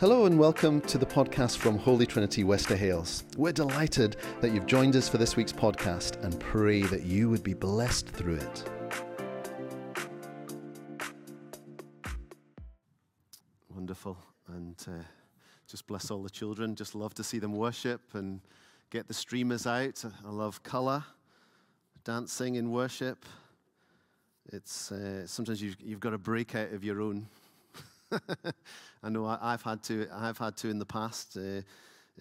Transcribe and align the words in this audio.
Hello 0.00 0.26
and 0.26 0.38
welcome 0.38 0.80
to 0.82 0.96
the 0.96 1.04
podcast 1.04 1.56
from 1.56 1.76
Holy 1.76 2.06
Trinity 2.06 2.44
Wester 2.44 2.76
Hailes. 2.76 3.24
We're 3.36 3.50
delighted 3.50 4.14
that 4.40 4.52
you've 4.52 4.66
joined 4.66 4.94
us 4.94 5.08
for 5.08 5.18
this 5.18 5.34
week's 5.34 5.52
podcast 5.52 6.22
and 6.22 6.38
pray 6.38 6.82
that 6.82 7.02
you 7.02 7.28
would 7.28 7.42
be 7.42 7.52
blessed 7.52 8.06
through 8.06 8.36
it. 8.36 8.70
Wonderful. 13.74 14.16
And 14.46 14.76
uh, 14.86 15.02
just 15.66 15.84
bless 15.88 16.12
all 16.12 16.22
the 16.22 16.30
children. 16.30 16.76
Just 16.76 16.94
love 16.94 17.12
to 17.14 17.24
see 17.24 17.40
them 17.40 17.56
worship 17.56 18.00
and 18.14 18.40
get 18.90 19.08
the 19.08 19.14
streamers 19.14 19.66
out. 19.66 20.04
I 20.24 20.30
love 20.30 20.62
colour, 20.62 21.02
dancing 22.04 22.54
in 22.54 22.70
worship. 22.70 23.26
It's 24.52 24.92
uh, 24.92 25.26
sometimes 25.26 25.60
you've, 25.60 25.80
you've 25.80 25.98
got 25.98 26.10
to 26.10 26.18
break 26.18 26.54
out 26.54 26.72
of 26.72 26.84
your 26.84 27.00
own 27.00 27.26
I 29.02 29.08
know 29.08 29.26
I, 29.26 29.50
have 29.52 29.62
had 29.62 29.82
to. 29.84 30.06
I've 30.12 30.38
had 30.38 30.56
to 30.58 30.68
in 30.68 30.78
the 30.78 30.86
past. 30.86 31.36
Uh, 31.36 31.62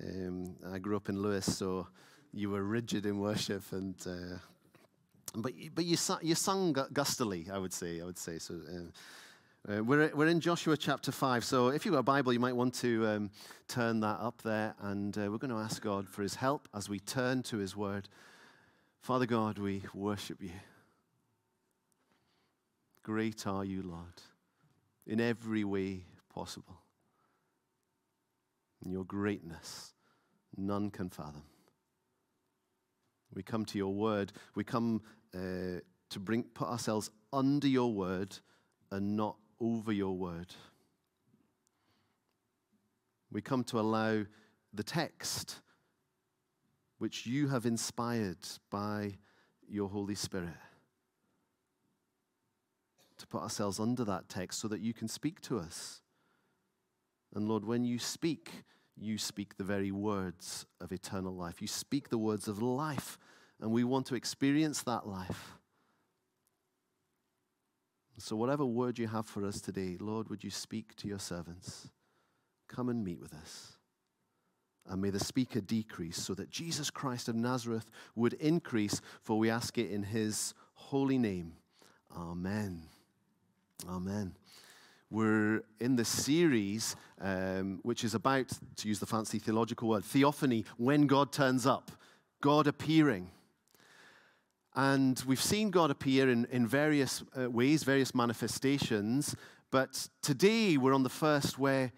um, 0.01 0.55
I 0.71 0.79
grew 0.79 0.95
up 0.95 1.09
in 1.09 1.21
Lewis, 1.21 1.45
so 1.45 1.87
you 2.33 2.49
were 2.49 2.63
rigid 2.63 3.05
in 3.05 3.19
worship, 3.19 3.63
and 3.71 3.95
uh, 4.05 4.37
but 5.35 5.53
but 5.73 5.85
you 5.85 5.97
you 6.21 6.35
sung 6.35 6.75
gustily. 6.93 7.47
I 7.51 7.57
would 7.57 7.73
say. 7.73 8.01
I 8.01 8.05
would 8.05 8.17
say 8.17 8.39
so. 8.39 8.55
Uh, 8.55 8.79
uh, 9.69 9.83
we're, 9.83 10.09
we're 10.15 10.27
in 10.27 10.39
Joshua 10.39 10.77
chapter 10.77 11.11
5, 11.11 11.43
so 11.43 11.69
if 11.69 11.83
you've 11.83 11.91
got 11.91 11.99
a 11.99 12.03
Bible, 12.03 12.31
you 12.31 12.39
might 12.39 12.55
want 12.55 12.73
to 12.75 13.05
um, 13.05 13.29
turn 13.67 13.99
that 13.99 14.17
up 14.21 14.41
there, 14.41 14.73
and 14.79 15.17
uh, 15.17 15.29
we're 15.29 15.39
going 15.39 15.51
to 15.51 15.57
ask 15.57 15.81
God 15.81 16.07
for 16.07 16.21
his 16.21 16.35
help 16.35 16.69
as 16.73 16.87
we 16.87 17.01
turn 17.01 17.43
to 17.43 17.57
his 17.57 17.75
word. 17.75 18.07
Father 19.01 19.25
God, 19.25 19.57
we 19.57 19.83
worship 19.93 20.41
you. 20.41 20.51
Great 23.03 23.45
are 23.45 23.65
you, 23.65 23.83
Lord 23.83 24.21
in 25.07 25.19
every 25.19 25.63
way 25.63 26.03
possible. 26.33 26.81
And 28.83 28.91
your 28.91 29.05
greatness, 29.05 29.93
none 30.55 30.91
can 30.91 31.09
fathom. 31.09 31.43
We 33.33 33.41
come 33.41 33.65
to 33.65 33.77
your 33.77 33.93
word. 33.93 34.33
We 34.55 34.63
come 34.63 35.01
uh, 35.33 35.79
to 36.09 36.19
bring, 36.19 36.43
put 36.43 36.67
ourselves 36.67 37.09
under 37.33 37.67
your 37.67 37.93
word 37.93 38.37
and 38.91 39.15
not 39.15 39.37
over 39.59 39.91
your 39.91 40.15
word. 40.15 40.53
We 43.31 43.41
come 43.41 43.63
to 43.65 43.79
allow 43.79 44.25
the 44.73 44.83
text, 44.83 45.59
which 46.97 47.25
you 47.25 47.47
have 47.49 47.65
inspired 47.65 48.37
by 48.69 49.17
your 49.67 49.89
Holy 49.89 50.15
Spirit, 50.15 50.55
to 53.17 53.27
put 53.27 53.41
ourselves 53.41 53.79
under 53.79 54.03
that 54.05 54.29
text 54.29 54.59
so 54.59 54.67
that 54.67 54.81
you 54.81 54.93
can 54.93 55.07
speak 55.07 55.41
to 55.41 55.59
us. 55.59 56.01
And 57.33 57.47
Lord, 57.47 57.65
when 57.65 57.83
you 57.83 57.99
speak, 57.99 58.51
you 58.95 59.17
speak 59.17 59.57
the 59.57 59.63
very 59.63 59.91
words 59.91 60.65
of 60.81 60.91
eternal 60.91 61.33
life. 61.33 61.61
You 61.61 61.67
speak 61.67 62.09
the 62.09 62.17
words 62.17 62.47
of 62.47 62.61
life, 62.61 63.17
and 63.61 63.71
we 63.71 63.83
want 63.83 64.07
to 64.07 64.15
experience 64.15 64.83
that 64.83 65.07
life. 65.07 65.57
So, 68.19 68.35
whatever 68.35 68.65
word 68.65 68.97
you 68.97 69.07
have 69.07 69.27
for 69.27 69.45
us 69.45 69.61
today, 69.61 69.95
Lord, 69.99 70.29
would 70.29 70.43
you 70.43 70.49
speak 70.49 70.95
to 70.95 71.07
your 71.07 71.19
servants? 71.19 71.89
Come 72.67 72.89
and 72.89 73.03
meet 73.03 73.19
with 73.19 73.33
us. 73.33 73.77
And 74.87 75.01
may 75.01 75.11
the 75.11 75.19
speaker 75.19 75.61
decrease 75.61 76.17
so 76.17 76.33
that 76.33 76.49
Jesus 76.49 76.89
Christ 76.89 77.27
of 77.27 77.35
Nazareth 77.35 77.91
would 78.15 78.33
increase, 78.33 79.01
for 79.21 79.37
we 79.37 79.49
ask 79.49 79.77
it 79.77 79.91
in 79.91 80.01
his 80.01 80.53
holy 80.73 81.17
name. 81.17 81.53
Amen. 82.15 82.87
Amen. 83.85 84.33
We're 85.09 85.61
in 85.79 85.95
the 85.95 86.03
series, 86.03 86.95
um, 87.21 87.79
which 87.83 88.03
is 88.03 88.15
about, 88.15 88.51
to 88.77 88.87
use 88.87 88.99
the 88.99 89.05
fancy 89.05 89.39
theological 89.39 89.87
word, 89.87 90.03
theophany, 90.03 90.65
when 90.77 91.05
God 91.05 91.31
turns 91.31 91.65
up, 91.65 91.91
God 92.41 92.67
appearing. 92.67 93.29
And 94.75 95.21
we've 95.27 95.41
seen 95.41 95.69
God 95.69 95.91
appear 95.91 96.29
in, 96.29 96.45
in 96.51 96.67
various 96.67 97.23
uh, 97.39 97.49
ways, 97.49 97.83
various 97.83 98.15
manifestations. 98.15 99.35
But 99.71 100.07
today 100.21 100.77
we're 100.77 100.93
on 100.93 101.03
the 101.03 101.09
first 101.09 101.59
where 101.59 101.91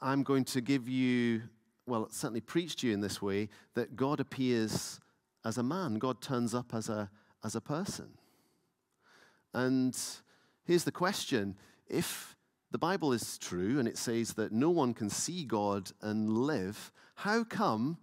I'm 0.00 0.22
going 0.22 0.44
to 0.44 0.60
give 0.60 0.88
you, 0.88 1.42
well, 1.86 2.08
certainly 2.10 2.40
preach 2.40 2.76
to 2.76 2.86
you 2.86 2.94
in 2.94 3.00
this 3.00 3.20
way, 3.20 3.48
that 3.74 3.96
God 3.96 4.20
appears 4.20 5.00
as 5.44 5.58
a 5.58 5.62
man. 5.62 5.96
God 5.96 6.22
turns 6.22 6.54
up 6.54 6.72
as 6.72 6.88
a, 6.88 7.10
as 7.44 7.56
a 7.56 7.60
person. 7.60 8.10
And 9.52 9.98
Here's 10.68 10.84
the 10.84 10.92
question 10.92 11.56
if 11.88 12.36
the 12.70 12.76
Bible 12.76 13.14
is 13.14 13.38
true 13.38 13.78
and 13.78 13.88
it 13.88 13.96
says 13.96 14.34
that 14.34 14.52
no 14.52 14.68
one 14.68 14.92
can 14.92 15.08
see 15.08 15.44
God 15.44 15.90
and 16.02 16.28
live, 16.28 16.92
how 17.14 17.42
come 17.42 17.96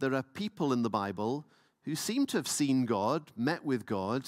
there 0.00 0.14
are 0.14 0.22
people 0.22 0.72
in 0.72 0.80
the 0.80 0.88
Bible 0.88 1.44
who 1.84 1.94
seem 1.94 2.24
to 2.28 2.38
have 2.38 2.48
seen 2.48 2.86
God, 2.86 3.30
met 3.36 3.66
with 3.66 3.84
God, 3.84 4.26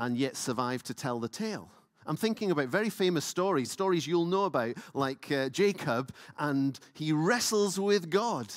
and 0.00 0.18
yet 0.18 0.36
survived 0.36 0.84
to 0.86 0.94
tell 0.94 1.20
the 1.20 1.28
tale? 1.28 1.70
I'm 2.06 2.16
thinking 2.16 2.50
about 2.50 2.66
very 2.66 2.90
famous 2.90 3.24
stories, 3.24 3.70
stories 3.70 4.04
you'll 4.04 4.26
know 4.26 4.46
about, 4.46 4.74
like 4.92 5.30
uh, 5.30 5.48
Jacob, 5.48 6.12
and 6.40 6.76
he 6.92 7.12
wrestles 7.12 7.78
with 7.78 8.10
God. 8.10 8.52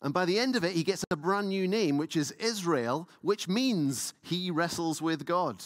And 0.00 0.14
by 0.14 0.26
the 0.26 0.38
end 0.38 0.54
of 0.54 0.62
it, 0.62 0.74
he 0.74 0.84
gets 0.84 1.04
a 1.10 1.16
brand 1.16 1.48
new 1.48 1.66
name, 1.66 1.98
which 1.98 2.14
is 2.14 2.30
Israel, 2.38 3.08
which 3.20 3.48
means 3.48 4.14
he 4.22 4.52
wrestles 4.52 5.02
with 5.02 5.26
God. 5.26 5.64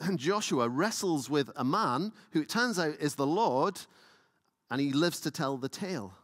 And 0.00 0.18
Joshua 0.18 0.68
wrestles 0.68 1.30
with 1.30 1.50
a 1.56 1.64
man 1.64 2.12
who 2.32 2.40
it 2.40 2.48
turns 2.48 2.78
out 2.78 2.96
is 2.98 3.14
the 3.14 3.26
Lord, 3.26 3.80
and 4.70 4.80
he 4.80 4.92
lives 4.92 5.20
to 5.20 5.30
tell 5.30 5.56
the 5.56 5.68
tale. 5.68 6.14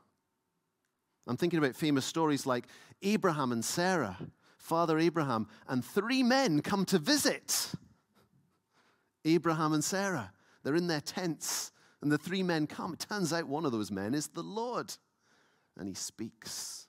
I'm 1.27 1.37
thinking 1.37 1.59
about 1.59 1.77
famous 1.77 2.07
stories 2.07 2.47
like 2.47 2.67
Abraham 3.03 3.53
and 3.53 3.65
Sarah, 3.65 4.17
Father 4.57 4.99
Abraham, 4.99 5.47
and 5.69 5.85
three 5.85 6.23
men 6.23 6.63
come 6.63 6.85
to 6.87 6.99
visit 6.99 7.73
Abraham 9.25 9.73
and 9.73 9.85
Sarah. 9.85 10.33
They're 10.63 10.75
in 10.75 10.87
their 10.87 11.01
tents, 11.01 11.71
and 12.03 12.11
the 12.11 12.19
three 12.19 12.43
men 12.43 12.67
come. 12.67 12.95
It 12.95 13.07
turns 13.09 13.33
out 13.33 13.47
one 13.47 13.65
of 13.65 13.73
those 13.73 13.91
men 13.91 14.15
is 14.15 14.29
the 14.29 14.43
Lord, 14.43 14.95
and 15.77 15.87
he 15.87 15.95
speaks. 15.95 16.89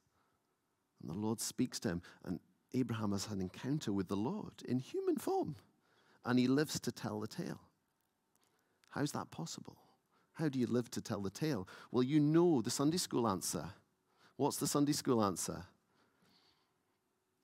And 1.01 1.11
the 1.11 1.17
Lord 1.17 1.39
speaks 1.39 1.79
to 1.81 1.89
him, 1.89 2.01
and 2.25 2.39
Abraham 2.73 3.11
has 3.11 3.27
an 3.27 3.41
encounter 3.41 3.91
with 3.91 4.07
the 4.07 4.17
Lord 4.17 4.53
in 4.67 4.79
human 4.79 5.17
form 5.17 5.55
and 6.29 6.37
he 6.37 6.47
lives 6.47 6.79
to 6.79 6.91
tell 6.91 7.19
the 7.19 7.27
tale. 7.27 7.59
How's 8.89 9.11
that 9.13 9.31
possible? 9.31 9.77
How 10.33 10.47
do 10.47 10.59
you 10.59 10.67
live 10.67 10.91
to 10.91 11.01
tell 11.01 11.21
the 11.21 11.31
tale? 11.31 11.67
Well, 11.91 12.03
you 12.03 12.19
know 12.19 12.61
the 12.61 12.69
Sunday 12.69 12.97
school 12.97 13.27
answer. 13.27 13.65
What's 14.37 14.57
the 14.57 14.67
Sunday 14.67 14.91
school 14.91 15.23
answer? 15.23 15.63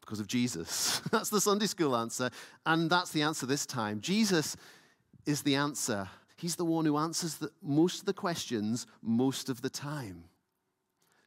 Because 0.01 0.19
of 0.19 0.28
Jesus. 0.28 1.01
that's 1.12 1.31
the 1.31 1.41
Sunday 1.41 1.66
school 1.66 1.95
answer. 1.95 2.29
And 2.63 2.88
that's 2.88 3.09
the 3.09 3.24
answer 3.24 3.47
this 3.47 3.66
time. 3.66 4.01
Jesus 4.01 4.56
is 5.25 5.41
the 5.41 5.56
answer. 5.56 6.07
He's 6.38 6.56
the 6.56 6.63
one 6.63 6.85
who 6.85 7.00
answers 7.00 7.38
the, 7.38 7.50
most 7.63 8.01
of 8.01 8.06
the 8.06 8.13
questions 8.13 8.85
most 9.01 9.50
of 9.50 9.63
the 9.63 9.69
time. 9.72 10.25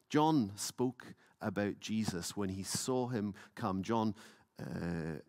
John 0.09 0.53
spoke 0.55 1.07
about 1.41 1.81
Jesus 1.81 2.37
when 2.37 2.47
he 2.47 2.63
saw 2.63 3.09
him 3.09 3.33
come. 3.55 3.83
John 3.83 4.15
uh, 4.61 5.19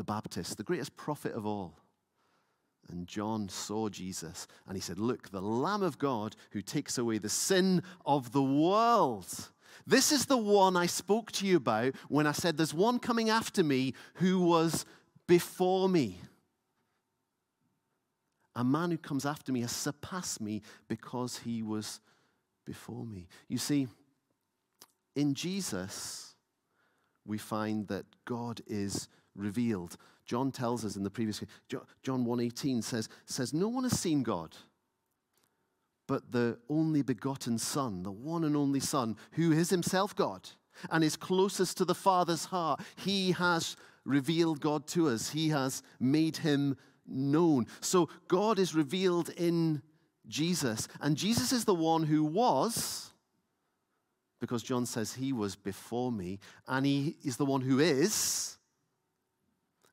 the 0.00 0.04
Baptist, 0.04 0.56
the 0.56 0.62
greatest 0.62 0.96
prophet 0.96 1.34
of 1.34 1.44
all. 1.44 1.74
And 2.88 3.06
John 3.06 3.50
saw 3.50 3.90
Jesus 3.90 4.48
and 4.66 4.74
he 4.74 4.80
said, 4.80 4.98
Look, 4.98 5.30
the 5.30 5.42
Lamb 5.42 5.82
of 5.82 5.98
God 5.98 6.36
who 6.52 6.62
takes 6.62 6.96
away 6.96 7.18
the 7.18 7.28
sin 7.28 7.82
of 8.06 8.32
the 8.32 8.42
world. 8.42 9.26
This 9.86 10.10
is 10.10 10.24
the 10.24 10.38
one 10.38 10.74
I 10.74 10.86
spoke 10.86 11.30
to 11.32 11.46
you 11.46 11.58
about 11.58 11.94
when 12.08 12.26
I 12.26 12.32
said, 12.32 12.56
There's 12.56 12.72
one 12.72 12.98
coming 12.98 13.28
after 13.28 13.62
me 13.62 13.92
who 14.14 14.40
was 14.40 14.86
before 15.26 15.86
me. 15.86 16.16
A 18.56 18.64
man 18.64 18.90
who 18.90 18.96
comes 18.96 19.26
after 19.26 19.52
me 19.52 19.60
has 19.60 19.70
surpassed 19.70 20.40
me 20.40 20.62
because 20.88 21.40
he 21.40 21.62
was 21.62 22.00
before 22.64 23.04
me. 23.04 23.28
You 23.48 23.58
see, 23.58 23.86
in 25.14 25.34
Jesus, 25.34 26.34
we 27.26 27.36
find 27.36 27.86
that 27.88 28.06
God 28.24 28.62
is 28.66 29.06
revealed. 29.34 29.96
John 30.24 30.52
tells 30.52 30.84
us 30.84 30.96
in 30.96 31.02
the 31.02 31.10
previous 31.10 31.42
John 32.02 32.24
1:18 32.24 32.82
says 32.82 33.08
says 33.24 33.52
no 33.52 33.68
one 33.68 33.84
has 33.84 33.98
seen 33.98 34.22
God 34.22 34.56
but 36.10 36.32
the 36.32 36.58
only 36.68 37.02
begotten 37.02 37.56
son, 37.56 38.02
the 38.02 38.10
one 38.10 38.42
and 38.42 38.56
only 38.56 38.80
son 38.80 39.16
who 39.34 39.52
is 39.52 39.70
himself 39.70 40.16
God 40.16 40.48
and 40.90 41.04
is 41.04 41.14
closest 41.14 41.76
to 41.76 41.84
the 41.84 41.94
Father's 41.94 42.46
heart. 42.46 42.80
He 42.96 43.30
has 43.30 43.76
revealed 44.04 44.60
God 44.60 44.88
to 44.88 45.06
us. 45.06 45.30
He 45.30 45.50
has 45.50 45.84
made 46.00 46.38
him 46.38 46.76
known. 47.06 47.68
So 47.80 48.08
God 48.26 48.58
is 48.58 48.74
revealed 48.74 49.28
in 49.36 49.82
Jesus 50.26 50.88
and 51.00 51.16
Jesus 51.16 51.52
is 51.52 51.64
the 51.64 51.76
one 51.76 52.02
who 52.02 52.24
was 52.24 53.12
because 54.40 54.64
John 54.64 54.86
says 54.86 55.14
he 55.14 55.32
was 55.32 55.54
before 55.54 56.10
me 56.10 56.40
and 56.66 56.84
he 56.84 57.18
is 57.22 57.36
the 57.36 57.46
one 57.46 57.60
who 57.60 57.78
is 57.78 58.58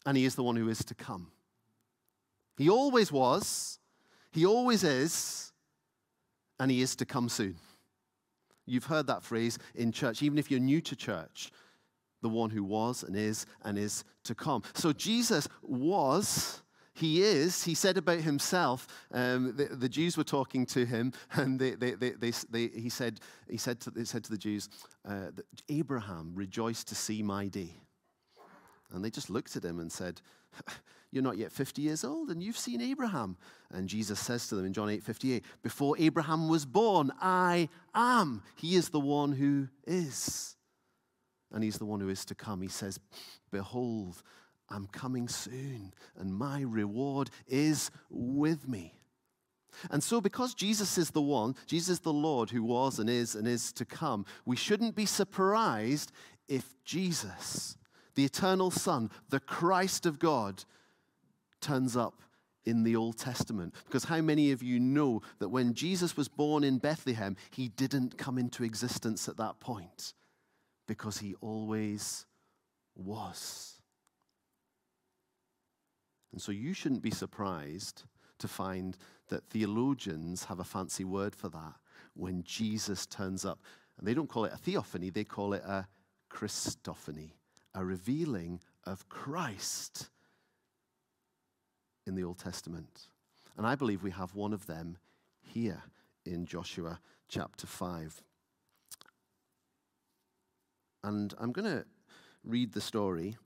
and 0.07 0.17
He 0.17 0.25
is 0.25 0.33
the 0.33 0.41
one 0.43 0.55
who 0.55 0.69
is 0.69 0.83
to 0.85 0.95
come. 0.95 1.27
He 2.57 2.67
always 2.67 3.11
was, 3.11 3.77
He 4.31 4.47
always 4.47 4.83
is, 4.83 5.47
and 6.59 6.71
he 6.71 6.81
is 6.81 6.95
to 6.95 7.05
come 7.05 7.29
soon. 7.29 7.55
You've 8.65 8.85
heard 8.85 9.07
that 9.07 9.23
phrase 9.23 9.57
in 9.75 9.91
church, 9.91 10.21
even 10.21 10.37
if 10.37 10.51
you're 10.51 10.59
new 10.59 10.81
to 10.81 10.95
church 10.95 11.51
the 12.21 12.29
one 12.29 12.49
who 12.49 12.63
was 12.63 13.03
and 13.03 13.15
is 13.15 13.45
and 13.63 13.77
is 13.77 14.03
to 14.23 14.35
come. 14.35 14.63
So 14.73 14.91
Jesus 14.91 15.47
was. 15.61 16.61
He 16.93 17.21
is, 17.21 17.63
he 17.63 17.75
said 17.75 17.95
about 17.95 18.21
himself, 18.21 18.87
um, 19.13 19.55
the, 19.55 19.65
the, 19.65 19.87
Jews 19.87 20.17
were 20.17 20.23
talking 20.23 20.65
to 20.65 20.83
him, 20.83 21.13
and 21.33 21.59
they, 21.59 21.75
they, 21.75 21.91
they, 21.91 22.69
he, 22.69 22.89
said, 22.89 23.19
he, 23.47 23.57
said 23.57 23.79
to, 23.81 24.03
said 24.03 24.23
to 24.23 24.31
the 24.31 24.37
Jews, 24.37 24.67
uh, 25.07 25.27
Abraham 25.69 26.31
rejoiced 26.33 26.87
to 26.87 26.95
see 26.95 27.21
my 27.21 27.49
day. 27.49 27.75
And 28.91 29.03
they 29.03 29.09
just 29.09 29.29
looked 29.29 29.55
at 29.55 29.63
him 29.63 29.79
and 29.79 29.91
said, 29.91 30.21
You're 31.11 31.23
not 31.23 31.37
yet 31.37 31.53
50 31.53 31.81
years 31.81 32.03
old, 32.03 32.29
and 32.29 32.43
you've 32.43 32.57
seen 32.57 32.81
Abraham. 32.81 33.37
And 33.71 33.87
Jesus 33.87 34.19
says 34.19 34.47
to 34.49 34.55
them 34.55 34.65
in 34.65 34.73
John 34.73 34.89
8 34.89 35.01
58, 35.01 35.43
Before 35.63 35.95
Abraham 35.97 36.49
was 36.49 36.65
born, 36.65 37.11
I 37.21 37.69
am. 37.95 38.43
He 38.57 38.75
is 38.75 38.89
the 38.89 38.99
one 38.99 39.31
who 39.31 39.69
is 39.85 40.57
and 41.51 41.63
he's 41.63 41.77
the 41.77 41.85
one 41.85 41.99
who 41.99 42.09
is 42.09 42.25
to 42.25 42.35
come. 42.35 42.61
He 42.61 42.67
says, 42.67 42.99
Behold, 43.51 44.21
I'm 44.69 44.87
coming 44.87 45.27
soon, 45.27 45.93
and 46.17 46.33
my 46.33 46.61
reward 46.61 47.29
is 47.47 47.89
with 48.09 48.67
me. 48.67 48.93
And 49.91 50.03
so, 50.03 50.19
because 50.19 50.53
Jesus 50.53 50.97
is 50.97 51.11
the 51.11 51.21
one, 51.21 51.55
Jesus 51.67 51.89
is 51.89 51.99
the 51.99 52.13
Lord 52.13 52.49
who 52.49 52.63
was 52.63 52.99
and 52.99 53.09
is 53.09 53.35
and 53.35 53.47
is 53.47 53.71
to 53.73 53.85
come, 53.85 54.25
we 54.45 54.55
shouldn't 54.55 54.95
be 54.95 55.05
surprised 55.05 56.11
if 56.47 56.75
Jesus, 56.83 57.77
the 58.17 58.25
eternal 58.25 58.69
Son, 58.69 59.09
the 59.29 59.39
Christ 59.39 60.05
of 60.05 60.19
God, 60.19 60.65
turns 61.61 61.95
up 61.95 62.21
in 62.65 62.83
the 62.83 62.97
Old 62.97 63.17
Testament. 63.17 63.73
Because 63.85 64.03
how 64.03 64.19
many 64.19 64.51
of 64.51 64.61
you 64.61 64.77
know 64.77 65.21
that 65.39 65.47
when 65.47 65.73
Jesus 65.73 66.17
was 66.17 66.27
born 66.27 66.65
in 66.65 66.79
Bethlehem, 66.79 67.37
he 67.49 67.69
didn't 67.69 68.17
come 68.17 68.37
into 68.37 68.65
existence 68.65 69.29
at 69.29 69.37
that 69.37 69.61
point? 69.61 70.13
because 70.87 71.19
he 71.19 71.35
always 71.41 72.25
was. 72.95 73.75
And 76.31 76.41
so 76.41 76.51
you 76.51 76.73
shouldn't 76.73 77.01
be 77.01 77.11
surprised 77.11 78.03
to 78.39 78.47
find 78.47 78.97
that 79.29 79.43
theologians 79.49 80.45
have 80.45 80.59
a 80.59 80.63
fancy 80.63 81.03
word 81.03 81.35
for 81.35 81.49
that 81.49 81.73
when 82.13 82.43
Jesus 82.43 83.05
turns 83.05 83.45
up. 83.45 83.59
And 83.97 84.07
they 84.07 84.13
don't 84.13 84.29
call 84.29 84.45
it 84.45 84.53
a 84.53 84.57
theophany, 84.57 85.09
they 85.09 85.23
call 85.23 85.53
it 85.53 85.63
a 85.63 85.87
Christophany, 86.31 87.31
a 87.77 87.85
revealing 87.85 88.59
of 88.85 89.07
Christ 89.07 90.09
in 92.07 92.15
the 92.15 92.23
Old 92.23 92.39
Testament. 92.39 93.09
And 93.55 93.67
I 93.67 93.75
believe 93.75 94.01
we 94.01 94.11
have 94.11 94.33
one 94.33 94.51
of 94.51 94.65
them 94.65 94.97
here 95.39 95.83
in 96.25 96.47
Joshua 96.47 96.99
chapter 97.29 97.67
5. 97.67 98.23
And 101.03 101.35
I'm 101.39 101.51
going 101.51 101.69
to 101.69 101.85
read 102.43 102.73
the 102.73 102.81
story, 102.81 103.37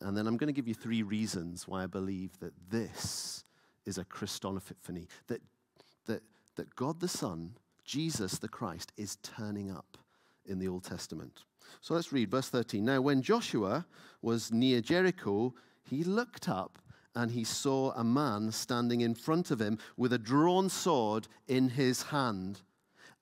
and 0.00 0.16
then 0.16 0.28
I'm 0.28 0.36
going 0.36 0.48
to 0.48 0.52
give 0.52 0.68
you 0.68 0.74
three 0.74 1.02
reasons 1.02 1.66
why 1.66 1.82
I 1.82 1.86
believe 1.86 2.38
that 2.38 2.52
this 2.70 3.44
is 3.84 3.98
a 3.98 4.04
Christophany, 4.04 5.08
that, 5.26 5.42
that, 6.06 6.22
that 6.54 6.76
God 6.76 7.00
the 7.00 7.08
Son, 7.08 7.56
Jesus 7.84 8.38
the 8.38 8.48
Christ, 8.48 8.92
is 8.96 9.16
turning 9.16 9.68
up 9.68 9.98
in 10.46 10.58
the 10.58 10.68
Old 10.68 10.84
Testament. 10.84 11.44
So 11.80 11.94
let's 11.94 12.12
read 12.12 12.30
verse 12.30 12.48
13. 12.48 12.84
Now, 12.84 13.00
when 13.00 13.22
Joshua 13.22 13.86
was 14.22 14.52
near 14.52 14.80
Jericho, 14.80 15.54
he 15.82 16.04
looked 16.04 16.48
up 16.48 16.78
and 17.14 17.30
he 17.30 17.44
saw 17.44 17.92
a 17.92 18.04
man 18.04 18.50
standing 18.50 19.00
in 19.00 19.14
front 19.14 19.50
of 19.50 19.60
him 19.60 19.78
with 19.96 20.12
a 20.12 20.18
drawn 20.18 20.68
sword 20.68 21.28
in 21.46 21.68
his 21.68 22.02
hand. 22.04 22.60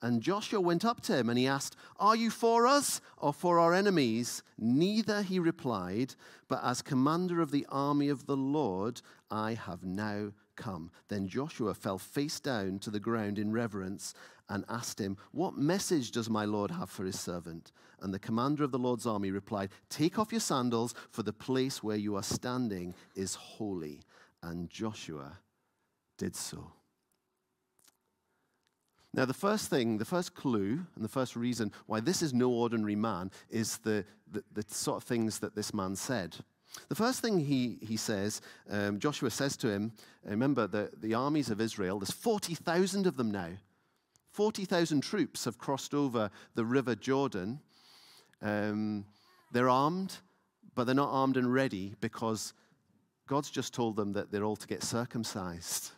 And 0.01 0.21
Joshua 0.21 0.59
went 0.59 0.83
up 0.83 0.99
to 1.01 1.15
him 1.15 1.29
and 1.29 1.39
he 1.39 1.47
asked, 1.47 1.77
Are 1.97 2.15
you 2.15 2.29
for 2.29 2.67
us 2.67 2.99
or 3.17 3.31
for 3.31 3.57
our 3.57 3.73
enemies? 3.73 4.43
Neither, 4.57 5.21
he 5.21 5.39
replied, 5.39 6.15
but 6.49 6.59
as 6.61 6.81
commander 6.81 7.41
of 7.41 7.51
the 7.51 7.65
army 7.69 8.09
of 8.09 8.25
the 8.25 8.35
Lord, 8.35 9.01
I 9.31 9.53
have 9.53 9.83
now 9.85 10.33
come. 10.57 10.91
Then 11.07 11.27
Joshua 11.27 11.73
fell 11.73 11.97
face 11.97 12.41
down 12.41 12.79
to 12.79 12.91
the 12.91 12.99
ground 12.99 13.39
in 13.39 13.53
reverence 13.53 14.13
and 14.53 14.63
asked 14.69 15.01
him, 15.01 15.17
What 15.31 15.57
message 15.57 16.11
does 16.11 16.29
my 16.29 16.45
Lord 16.45 16.69
have 16.69 16.91
for 16.91 17.05
his 17.05 17.19
servant? 17.19 17.71
And 18.01 18.13
the 18.13 18.19
commander 18.19 18.63
of 18.63 18.71
the 18.71 18.77
Lord's 18.77 19.07
army 19.07 19.31
replied, 19.31 19.71
Take 19.89 20.19
off 20.19 20.31
your 20.31 20.41
sandals, 20.41 20.93
for 21.09 21.23
the 21.23 21.33
place 21.33 21.81
where 21.81 21.97
you 21.97 22.15
are 22.15 22.23
standing 22.23 22.93
is 23.15 23.33
holy. 23.33 24.01
And 24.43 24.69
Joshua 24.69 25.39
did 26.19 26.35
so. 26.35 26.71
Now, 29.15 29.25
the 29.25 29.33
first 29.33 29.71
thing, 29.71 29.97
the 29.97 30.05
first 30.05 30.35
clue, 30.35 30.85
and 30.95 31.03
the 31.03 31.09
first 31.09 31.35
reason 31.35 31.71
why 31.87 31.99
this 31.99 32.21
is 32.21 32.31
no 32.31 32.51
ordinary 32.51 32.95
man 32.95 33.31
is 33.49 33.77
the, 33.77 34.05
the, 34.31 34.43
the 34.53 34.63
sort 34.67 34.97
of 34.97 35.03
things 35.03 35.39
that 35.39 35.55
this 35.55 35.73
man 35.73 35.95
said. 35.95 36.37
The 36.89 36.95
first 36.95 37.21
thing 37.21 37.39
he, 37.39 37.79
he 37.81 37.97
says, 37.97 38.41
um, 38.69 38.99
Joshua 38.99 39.31
says 39.31 39.57
to 39.57 39.69
him, 39.69 39.93
remember 40.23 40.67
the, 40.67 40.91
the 40.99 41.15
armies 41.15 41.49
of 41.49 41.59
Israel, 41.59 41.97
there's 41.99 42.11
40,000 42.11 43.07
of 43.07 43.17
them 43.17 43.31
now. 43.31 43.49
40,000 44.33 45.01
troops 45.01 45.45
have 45.45 45.59
crossed 45.59 45.93
over 45.93 46.31
the 46.55 46.65
river 46.65 46.95
Jordan. 46.95 47.59
Um, 48.41 49.05
they're 49.51 49.69
armed, 49.69 50.17
but 50.73 50.85
they're 50.85 50.95
not 50.95 51.11
armed 51.11 51.37
and 51.37 51.53
ready 51.53 51.93
because 52.01 52.53
God's 53.27 53.51
just 53.51 53.75
told 53.75 53.95
them 53.95 54.13
that 54.13 54.31
they're 54.31 54.43
all 54.43 54.55
to 54.55 54.67
get 54.67 54.83
circumcised. 54.83 55.91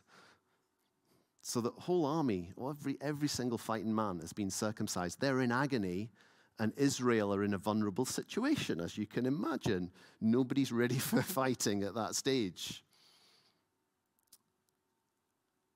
So 1.41 1.61
the 1.61 1.71
whole 1.79 2.05
army, 2.05 2.51
every, 2.61 2.97
every 2.99 3.29
single 3.29 3.57
fighting 3.57 3.95
man 3.95 4.19
has 4.19 4.33
been 4.33 4.51
circumcised. 4.51 5.21
They're 5.21 5.41
in 5.41 5.51
agony, 5.53 6.11
and 6.59 6.73
Israel 6.75 7.33
are 7.33 7.43
in 7.43 7.53
a 7.53 7.57
vulnerable 7.57 8.05
situation, 8.05 8.81
as 8.81 8.97
you 8.97 9.07
can 9.07 9.25
imagine. 9.25 9.91
Nobody's 10.19 10.73
ready 10.73 10.99
for 10.99 11.21
fighting 11.21 11.83
at 11.83 11.95
that 11.95 12.15
stage. 12.15 12.83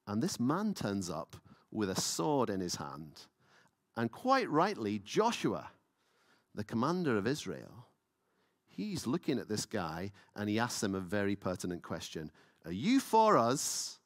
And 0.07 0.21
this 0.21 0.41
man 0.41 0.73
turns 0.73 1.09
up 1.09 1.37
with 1.71 1.89
a 1.89 1.99
sword 1.99 2.49
in 2.49 2.59
his 2.59 2.75
hand. 2.75 3.21
And 3.95 4.11
quite 4.11 4.49
rightly, 4.49 4.99
Joshua, 4.99 5.71
the 6.55 6.63
commander 6.63 7.17
of 7.17 7.27
Israel, 7.27 7.87
he's 8.67 9.05
looking 9.05 9.39
at 9.39 9.49
this 9.49 9.65
guy 9.65 10.11
and 10.35 10.49
he 10.49 10.59
asks 10.59 10.83
him 10.83 10.95
a 10.95 10.99
very 10.99 11.35
pertinent 11.35 11.83
question 11.83 12.31
Are 12.65 12.71
you 12.71 12.99
for 12.99 13.37
us 13.37 13.99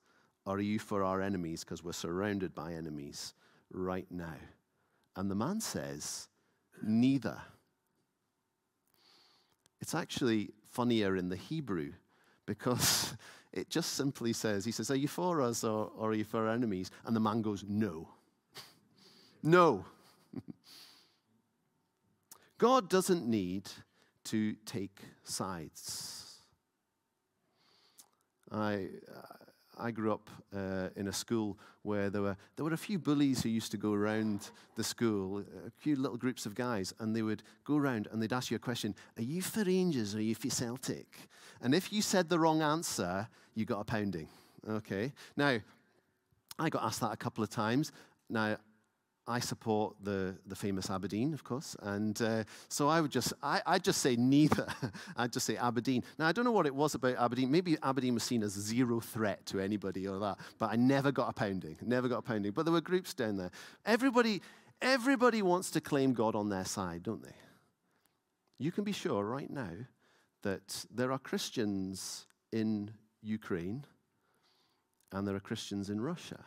or 0.45 0.57
are 0.57 0.62
you 0.62 0.80
for 0.80 1.04
our 1.04 1.21
enemies 1.21 1.63
because 1.63 1.83
we're 1.83 1.94
surrounded 1.94 2.54
by 2.56 2.73
enemies 2.73 3.33
right 3.71 4.07
now? 4.09 4.35
And 5.16 5.30
the 5.30 5.35
man 5.35 5.61
says, 5.61 6.28
Neither. 6.81 7.40
It's 9.80 9.94
actually 9.94 10.52
funnier 10.71 11.16
in 11.16 11.30
the 11.30 11.35
Hebrew 11.35 11.92
because 12.45 13.16
it 13.54 13.69
just 13.69 13.94
simply 13.94 14.33
says, 14.33 14.66
He 14.66 14.72
says, 14.72 14.90
Are 14.90 14.95
you 14.95 15.07
for 15.07 15.42
us 15.42 15.64
or, 15.64 15.92
or 15.95 16.10
are 16.10 16.14
you 16.14 16.24
for 16.24 16.48
our 16.48 16.54
enemies? 16.54 16.90
And 17.06 17.16
the 17.16 17.19
man 17.19 17.42
goes, 17.42 17.64
No. 17.68 18.10
no. 19.44 19.86
God 22.57 22.90
doesn't 22.90 23.28
need 23.28 23.69
to 24.26 24.54
take 24.66 25.00
sides. 25.24 26.40
I, 28.52 28.88
uh, 29.14 29.36
I 29.77 29.92
grew 29.92 30.13
up 30.13 30.30
uh, 30.56 30.89
in 30.95 31.07
a 31.07 31.13
school 31.13 31.57
where 31.81 32.09
there 32.09 32.21
were, 32.21 32.37
there 32.56 32.65
were 32.65 32.73
a 32.73 32.77
few 32.77 32.99
bullies 32.99 33.44
who 33.44 33.49
used 33.49 33.71
to 33.71 33.77
go 33.77 33.94
around 33.94 34.51
the 34.75 34.83
school, 34.83 35.39
a 35.39 35.71
few 35.77 35.95
little 35.95 36.18
groups 36.18 36.45
of 36.45 36.56
guys, 36.56 36.94
and 36.99 37.15
they 37.15 37.21
would 37.21 37.44
go 37.65 37.77
around 37.77 38.07
and 38.11 38.21
they'd 38.21 38.33
ask 38.33 38.51
you 38.51 38.56
a 38.56 38.59
question 38.59 38.95
Are 39.18 39.23
you 39.23 39.42
for 39.42 39.63
Rangers 39.63 40.15
or 40.15 40.19
are 40.19 40.21
you 40.21 40.35
for 40.35 40.49
Celtic? 40.49 41.07
And 41.61 41.73
if 41.73 41.92
you 41.92 42.01
said 42.01 42.30
the 42.30 42.39
wrong 42.39 42.61
answer, 42.61 43.27
you 43.56 43.65
got 43.65 43.80
a 43.80 43.85
pounding. 43.85 44.27
Okay? 44.68 45.11
Now, 45.35 45.59
I 46.59 46.69
got 46.69 46.83
asked 46.83 47.01
that 47.01 47.13
a 47.13 47.18
couple 47.18 47.44
of 47.44 47.49
times. 47.49 47.92
Now, 48.30 48.57
I 49.25 49.39
support 49.39 49.95
the, 50.03 50.35
the 50.45 50.56
famous 50.56 50.89
Aberdeen, 50.89 51.33
of 51.33 51.44
course, 51.44 51.77
and 51.81 52.21
uh, 52.21 52.44
so 52.68 52.89
I 52.89 52.99
would 52.99 53.11
just 53.11 53.31
I 53.42 53.61
I 53.65 53.80
just 53.80 54.01
say 54.01 54.18
neither. 54.18 54.68
I'd 55.15 55.31
just 55.31 55.45
say 55.45 55.56
Aberdeen. 55.56 56.03
Now 56.19 56.27
I 56.27 56.33
don't 56.33 56.44
know 56.44 56.51
what 56.51 56.65
it 56.65 56.75
was 56.75 56.95
about 56.95 57.15
Aberdeen. 57.15 57.49
Maybe 57.49 57.77
Aberdeen 57.81 58.15
was 58.15 58.23
seen 58.23 58.44
as 58.44 58.51
zero 58.51 58.99
threat 58.99 59.45
to 59.47 59.61
anybody 59.61 60.07
or 60.07 60.19
that, 60.19 60.39
but 60.59 60.71
I 60.71 60.75
never 60.75 61.11
got 61.11 61.30
a 61.30 61.33
pounding. 61.33 61.77
Never 61.81 62.09
got 62.09 62.18
a 62.19 62.21
pounding. 62.21 62.51
But 62.51 62.65
there 62.65 62.73
were 62.73 62.81
groups 62.81 63.13
down 63.13 63.37
there. 63.37 63.51
Everybody 63.85 64.42
everybody 64.81 65.42
wants 65.42 65.71
to 65.71 65.81
claim 65.81 66.13
God 66.13 66.35
on 66.35 66.49
their 66.49 66.65
side, 66.65 67.03
don't 67.03 67.23
they? 67.23 67.35
You 68.59 68.71
can 68.71 68.83
be 68.83 68.92
sure 68.92 69.23
right 69.23 69.49
now 69.49 69.71
that 70.42 70.85
there 70.94 71.11
are 71.13 71.19
Christians 71.19 72.27
in 72.51 72.92
Ukraine 73.21 73.85
and 75.13 75.27
there 75.27 75.35
are 75.35 75.39
Christians 75.39 75.89
in 75.89 76.01
Russia. 76.01 76.44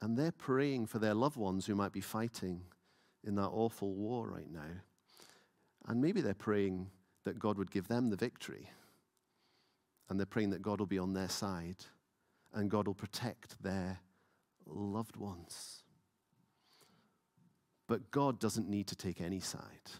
And 0.00 0.16
they're 0.16 0.32
praying 0.32 0.86
for 0.86 0.98
their 0.98 1.14
loved 1.14 1.36
ones 1.36 1.66
who 1.66 1.74
might 1.74 1.92
be 1.92 2.00
fighting 2.00 2.62
in 3.24 3.34
that 3.36 3.48
awful 3.48 3.94
war 3.94 4.28
right 4.28 4.50
now. 4.50 4.82
And 5.86 6.00
maybe 6.00 6.20
they're 6.20 6.34
praying 6.34 6.90
that 7.24 7.38
God 7.38 7.58
would 7.58 7.70
give 7.70 7.88
them 7.88 8.10
the 8.10 8.16
victory. 8.16 8.70
And 10.08 10.18
they're 10.18 10.26
praying 10.26 10.50
that 10.50 10.62
God 10.62 10.78
will 10.78 10.86
be 10.86 10.98
on 10.98 11.14
their 11.14 11.28
side 11.28 11.84
and 12.52 12.70
God 12.70 12.86
will 12.86 12.94
protect 12.94 13.62
their 13.62 14.00
loved 14.66 15.16
ones. 15.16 15.82
But 17.86 18.10
God 18.10 18.40
doesn't 18.40 18.68
need 18.68 18.86
to 18.88 18.96
take 18.96 19.20
any 19.20 19.40
side. 19.40 19.90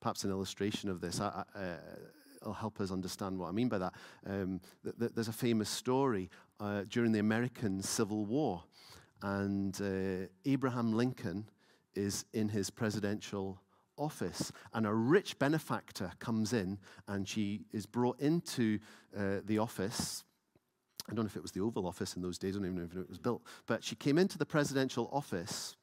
Perhaps 0.00 0.24
an 0.24 0.30
illustration 0.30 0.88
of 0.90 1.00
this 1.00 1.20
I, 1.20 1.44
I, 1.54 1.58
uh, 1.58 1.76
will 2.46 2.52
help 2.54 2.80
us 2.80 2.90
understand 2.90 3.38
what 3.38 3.48
I 3.48 3.52
mean 3.52 3.68
by 3.68 3.78
that. 3.78 3.94
Um, 4.26 4.60
th- 4.82 4.96
th- 4.98 5.12
there's 5.14 5.28
a 5.28 5.32
famous 5.32 5.68
story 5.68 6.30
uh, 6.58 6.82
during 6.88 7.12
the 7.12 7.18
American 7.18 7.82
Civil 7.82 8.24
War, 8.24 8.62
and 9.22 9.78
uh, 9.80 10.26
Abraham 10.44 10.92
Lincoln 10.92 11.48
is 11.94 12.24
in 12.32 12.48
his 12.48 12.70
presidential 12.70 13.60
office, 13.96 14.52
and 14.72 14.86
a 14.86 14.94
rich 14.94 15.38
benefactor 15.38 16.10
comes 16.18 16.52
in, 16.52 16.78
and 17.08 17.28
she 17.28 17.62
is 17.72 17.86
brought 17.86 18.18
into 18.20 18.78
uh, 19.16 19.36
the 19.44 19.58
office. 19.58 20.24
I 21.10 21.14
don't 21.14 21.24
know 21.24 21.28
if 21.28 21.36
it 21.36 21.42
was 21.42 21.52
the 21.52 21.60
Oval 21.60 21.86
Office 21.86 22.14
in 22.14 22.22
those 22.22 22.38
days, 22.38 22.54
I 22.56 22.60
don't 22.60 22.66
even 22.66 22.78
know 22.78 22.88
if 22.90 22.96
it 22.96 23.08
was 23.08 23.18
built, 23.18 23.42
but 23.66 23.82
she 23.82 23.96
came 23.96 24.16
into 24.16 24.38
the 24.38 24.46
presidential 24.46 25.10
office 25.12 25.76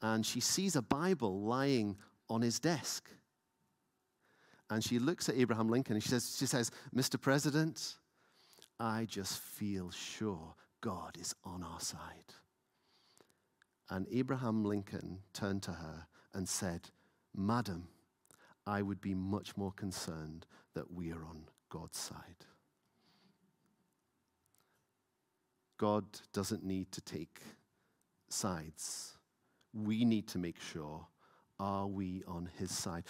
and 0.00 0.24
she 0.24 0.40
sees 0.40 0.76
a 0.76 0.82
Bible 0.82 1.40
lying 1.42 1.96
on 2.30 2.40
his 2.40 2.58
desk. 2.58 3.10
And 4.70 4.84
she 4.84 4.98
looks 4.98 5.28
at 5.28 5.36
Abraham 5.36 5.68
Lincoln 5.68 5.94
and 5.94 6.02
she 6.02 6.10
says, 6.10 6.36
she 6.38 6.46
says, 6.46 6.70
Mr. 6.94 7.20
President, 7.20 7.96
I 8.78 9.06
just 9.06 9.40
feel 9.40 9.90
sure 9.90 10.54
God 10.80 11.16
is 11.18 11.34
on 11.44 11.62
our 11.62 11.80
side. 11.80 12.34
And 13.90 14.06
Abraham 14.12 14.64
Lincoln 14.64 15.20
turned 15.32 15.62
to 15.64 15.72
her 15.72 16.06
and 16.34 16.48
said, 16.48 16.90
Madam, 17.34 17.88
I 18.66 18.82
would 18.82 19.00
be 19.00 19.14
much 19.14 19.56
more 19.56 19.72
concerned 19.72 20.46
that 20.74 20.92
we 20.92 21.10
are 21.12 21.24
on 21.24 21.44
God's 21.70 21.98
side. 21.98 22.44
God 25.78 26.04
doesn't 26.32 26.64
need 26.64 26.92
to 26.92 27.00
take 27.00 27.40
sides. 28.28 29.16
We 29.72 30.04
need 30.04 30.28
to 30.28 30.38
make 30.38 30.60
sure 30.60 31.06
are 31.58 31.86
we 31.86 32.22
on 32.26 32.50
his 32.58 32.70
side? 32.70 33.04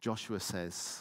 Joshua 0.00 0.40
says 0.40 1.00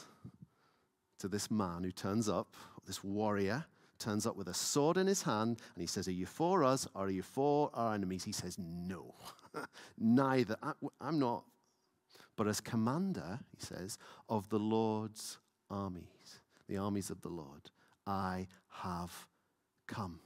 to 1.20 1.27
this 1.27 1.50
man 1.50 1.84
who 1.84 1.91
turns 1.91 2.27
up, 2.27 2.56
this 2.86 3.03
warrior, 3.03 3.65
turns 4.00 4.25
up 4.25 4.36
with 4.36 4.48
a 4.48 4.53
sword 4.53 4.98
in 4.98 5.08
his 5.08 5.22
hand, 5.22 5.58
and 5.75 5.82
he 5.82 5.88
says, 5.88 6.08
Are 6.08 6.13
you 6.13 6.25
for 6.25 6.63
us 6.63 6.88
or 6.96 7.06
are 7.06 7.10
you 7.10 7.22
for 7.22 7.70
our 7.74 7.94
enemies? 7.94 8.24
He 8.24 8.32
says, 8.32 8.58
No, 8.58 9.13
neither. 9.98 10.56
I, 10.63 10.74
I'm 11.01 11.20
not. 11.20 11.44
But 12.36 12.48
as 12.48 12.62
commander, 12.62 13.39
he 13.58 13.65
says, 13.65 13.98
of 14.29 14.48
the 14.50 14.60
Lord's 14.60 15.39
armies, 15.70 16.39
the 16.70 16.77
armies 16.77 17.10
of 17.10 17.22
the 17.22 17.27
Lord, 17.29 17.70
I 18.08 18.48
have 18.70 19.27
come. 19.88 20.22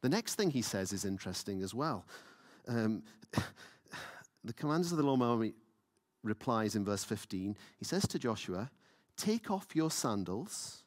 The 0.00 0.08
next 0.08 0.36
thing 0.36 0.50
he 0.50 0.62
says 0.62 0.92
is 0.92 1.04
interesting 1.04 1.62
as 1.62 1.74
well. 1.74 2.06
Um, 2.68 3.02
the 4.44 4.52
commanders 4.52 4.92
of 4.92 4.98
the 4.98 5.04
Lord 5.04 5.22
army 5.22 5.54
replies 6.22 6.76
in 6.76 6.84
verse 6.84 7.04
15. 7.04 7.56
He 7.78 7.84
says 7.84 8.06
to 8.08 8.18
Joshua, 8.18 8.70
Take 9.16 9.50
off 9.50 9.74
your 9.74 9.90
sandals, 9.90 10.84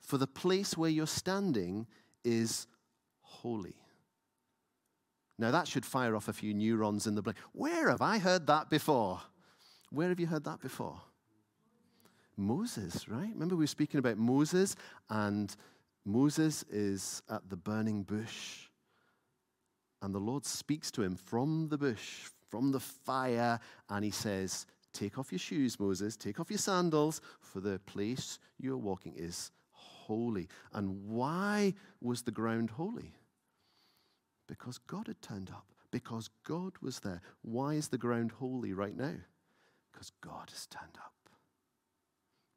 for 0.00 0.18
the 0.18 0.26
place 0.26 0.76
where 0.76 0.90
you're 0.90 1.06
standing 1.06 1.86
is 2.24 2.66
holy. 3.20 3.76
Now, 5.38 5.52
that 5.52 5.68
should 5.68 5.86
fire 5.86 6.16
off 6.16 6.28
a 6.28 6.32
few 6.32 6.52
neurons 6.52 7.06
in 7.06 7.14
the 7.14 7.22
brain. 7.22 7.36
Where 7.52 7.90
have 7.90 8.02
I 8.02 8.18
heard 8.18 8.46
that 8.48 8.68
before? 8.68 9.20
Where 9.90 10.08
have 10.08 10.18
you 10.18 10.26
heard 10.26 10.44
that 10.44 10.60
before? 10.60 11.00
Moses, 12.36 13.08
right? 13.08 13.30
Remember, 13.32 13.56
we 13.56 13.64
were 13.64 13.68
speaking 13.68 13.98
about 13.98 14.18
Moses, 14.18 14.74
and 15.10 15.54
Moses 16.04 16.64
is 16.70 17.22
at 17.30 17.48
the 17.48 17.56
burning 17.56 18.02
bush. 18.02 18.68
And 20.02 20.14
the 20.14 20.20
Lord 20.20 20.44
speaks 20.44 20.90
to 20.92 21.02
him 21.02 21.16
from 21.16 21.68
the 21.68 21.78
bush, 21.78 22.28
from 22.50 22.72
the 22.72 22.80
fire, 22.80 23.58
and 23.90 24.04
he 24.04 24.10
says, 24.10 24.66
Take 24.98 25.16
off 25.16 25.30
your 25.30 25.38
shoes, 25.38 25.78
Moses, 25.78 26.16
take 26.16 26.40
off 26.40 26.50
your 26.50 26.58
sandals, 26.58 27.20
for 27.40 27.60
the 27.60 27.78
place 27.86 28.40
you're 28.58 28.76
walking 28.76 29.14
is 29.16 29.52
holy. 29.70 30.48
And 30.72 31.06
why 31.06 31.74
was 32.00 32.22
the 32.22 32.32
ground 32.32 32.70
holy? 32.70 33.14
Because 34.48 34.78
God 34.78 35.06
had 35.06 35.22
turned 35.22 35.50
up, 35.50 35.66
because 35.92 36.30
God 36.42 36.72
was 36.82 36.98
there. 36.98 37.20
Why 37.42 37.74
is 37.74 37.86
the 37.88 37.98
ground 37.98 38.32
holy 38.32 38.72
right 38.72 38.96
now? 38.96 39.14
Because 39.92 40.10
God 40.20 40.50
has 40.50 40.66
turned 40.66 40.96
up. 40.96 41.12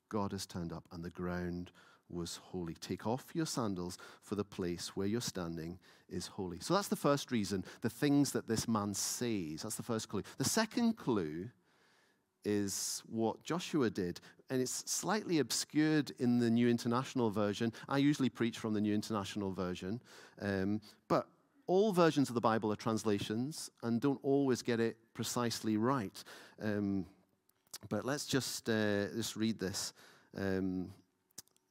God 0.10 0.32
has 0.32 0.48
turned 0.48 0.74
up, 0.74 0.88
and 0.92 1.04
the 1.04 1.12
ground 1.12 1.72
was 2.10 2.40
holy. 2.46 2.74
Take 2.74 3.06
off 3.06 3.36
your 3.36 3.46
sandals, 3.46 4.00
for 4.24 4.34
the 4.34 4.44
place 4.44 4.96
where 4.96 5.06
you're 5.06 5.22
standing 5.22 5.78
is 6.10 6.26
holy. 6.26 6.60
So 6.60 6.74
that's 6.74 6.88
the 6.88 6.96
first 6.96 7.32
reason, 7.32 7.64
the 7.82 7.90
things 7.90 8.32
that 8.32 8.48
this 8.48 8.68
man 8.68 8.96
says. 8.96 9.62
That's 9.62 9.76
the 9.76 9.84
first 9.84 10.10
clue. 10.10 10.24
The 10.40 10.44
second 10.44 10.98
clue 10.98 11.52
is 12.46 13.04
what 13.08 13.44
Joshua 13.44 13.90
did, 13.90 14.20
and 14.50 14.62
it's 14.62 14.84
slightly 14.92 15.40
obscured 15.40 16.12
in 16.20 16.40
the 16.40 16.50
New 16.50 16.68
International 16.68 17.30
Version. 17.30 17.72
I 17.88 17.98
usually 17.98 18.30
preach 18.30 18.60
from 18.60 18.74
the 18.74 18.82
New 18.82 18.94
International 18.94 19.52
Version, 19.52 20.02
um, 20.42 20.82
but 21.08 21.28
all 21.68 21.94
versions 21.94 22.30
of 22.30 22.36
the 22.36 22.42
Bible 22.42 22.72
are 22.72 22.76
translations 22.76 23.70
and 23.84 24.02
don't 24.02 24.20
always 24.24 24.62
get 24.62 24.80
it 24.80 24.98
precisely 25.14 25.78
right. 25.78 26.24
Um, 26.62 27.06
but 27.90 28.06
let's 28.06 28.26
just, 28.26 28.70
uh, 28.70 29.08
just 29.16 29.36
read 29.36 29.58
this. 29.58 29.94
Um, 30.38 30.90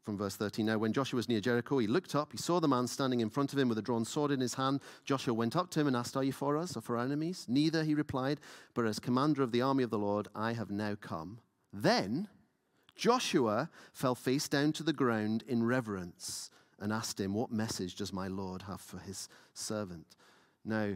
from 0.02 0.16
verse 0.16 0.36
13. 0.36 0.66
Now, 0.66 0.78
when 0.78 0.92
Joshua 0.92 1.16
was 1.16 1.28
near 1.28 1.40
Jericho, 1.40 1.78
he 1.78 1.86
looked 1.86 2.14
up. 2.14 2.32
He 2.32 2.38
saw 2.38 2.60
the 2.60 2.68
man 2.68 2.86
standing 2.86 3.20
in 3.20 3.30
front 3.30 3.52
of 3.52 3.58
him 3.58 3.68
with 3.68 3.78
a 3.78 3.82
drawn 3.82 4.04
sword 4.04 4.30
in 4.30 4.40
his 4.40 4.54
hand. 4.54 4.80
Joshua 5.04 5.34
went 5.34 5.56
up 5.56 5.70
to 5.70 5.80
him 5.80 5.86
and 5.86 5.96
asked, 5.96 6.16
Are 6.16 6.24
you 6.24 6.32
for 6.32 6.56
us 6.56 6.76
or 6.76 6.80
for 6.80 6.96
our 6.96 7.04
enemies? 7.04 7.46
Neither, 7.48 7.84
he 7.84 7.94
replied, 7.94 8.40
but 8.74 8.86
as 8.86 8.98
commander 8.98 9.42
of 9.42 9.52
the 9.52 9.62
army 9.62 9.82
of 9.82 9.90
the 9.90 9.98
Lord, 9.98 10.28
I 10.34 10.52
have 10.52 10.70
now 10.70 10.96
come. 11.00 11.40
Then 11.72 12.28
Joshua 12.96 13.70
fell 13.92 14.14
face 14.14 14.48
down 14.48 14.72
to 14.72 14.82
the 14.82 14.92
ground 14.92 15.44
in 15.46 15.64
reverence 15.64 16.50
and 16.78 16.92
asked 16.92 17.20
him, 17.20 17.34
What 17.34 17.52
message 17.52 17.94
does 17.94 18.12
my 18.12 18.28
Lord 18.28 18.62
have 18.62 18.80
for 18.80 18.98
his 18.98 19.28
servant? 19.52 20.16
Now, 20.64 20.94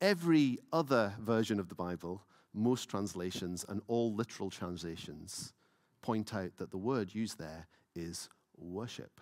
every 0.00 0.58
other 0.72 1.14
version 1.20 1.60
of 1.60 1.68
the 1.68 1.74
Bible, 1.74 2.22
most 2.54 2.88
translations, 2.88 3.64
and 3.68 3.82
all 3.86 4.14
literal 4.14 4.50
translations, 4.50 5.52
point 6.08 6.32
out 6.32 6.56
that 6.56 6.70
the 6.70 6.78
word 6.78 7.14
used 7.14 7.38
there 7.38 7.66
is 7.94 8.30
worship. 8.56 9.20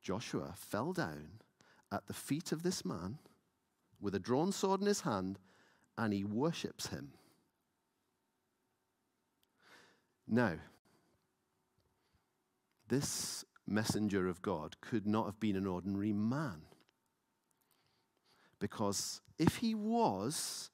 Joshua 0.00 0.54
fell 0.56 0.94
down 0.94 1.28
at 1.92 2.06
the 2.06 2.14
feet 2.14 2.50
of 2.50 2.62
this 2.62 2.82
man 2.82 3.18
with 4.00 4.14
a 4.14 4.18
drawn 4.18 4.52
sword 4.52 4.80
in 4.80 4.86
his 4.86 5.02
hand 5.02 5.38
and 5.98 6.14
he 6.14 6.24
worships 6.24 6.86
him. 6.86 7.10
Now, 10.26 10.54
this 12.88 13.44
messenger 13.66 14.28
of 14.28 14.40
God 14.40 14.80
could 14.80 15.06
not 15.06 15.26
have 15.26 15.38
been 15.38 15.56
an 15.56 15.66
ordinary 15.66 16.14
man. 16.14 16.62
Because 18.60 19.20
if 19.38 19.56
he 19.56 19.74
was, 19.74 20.70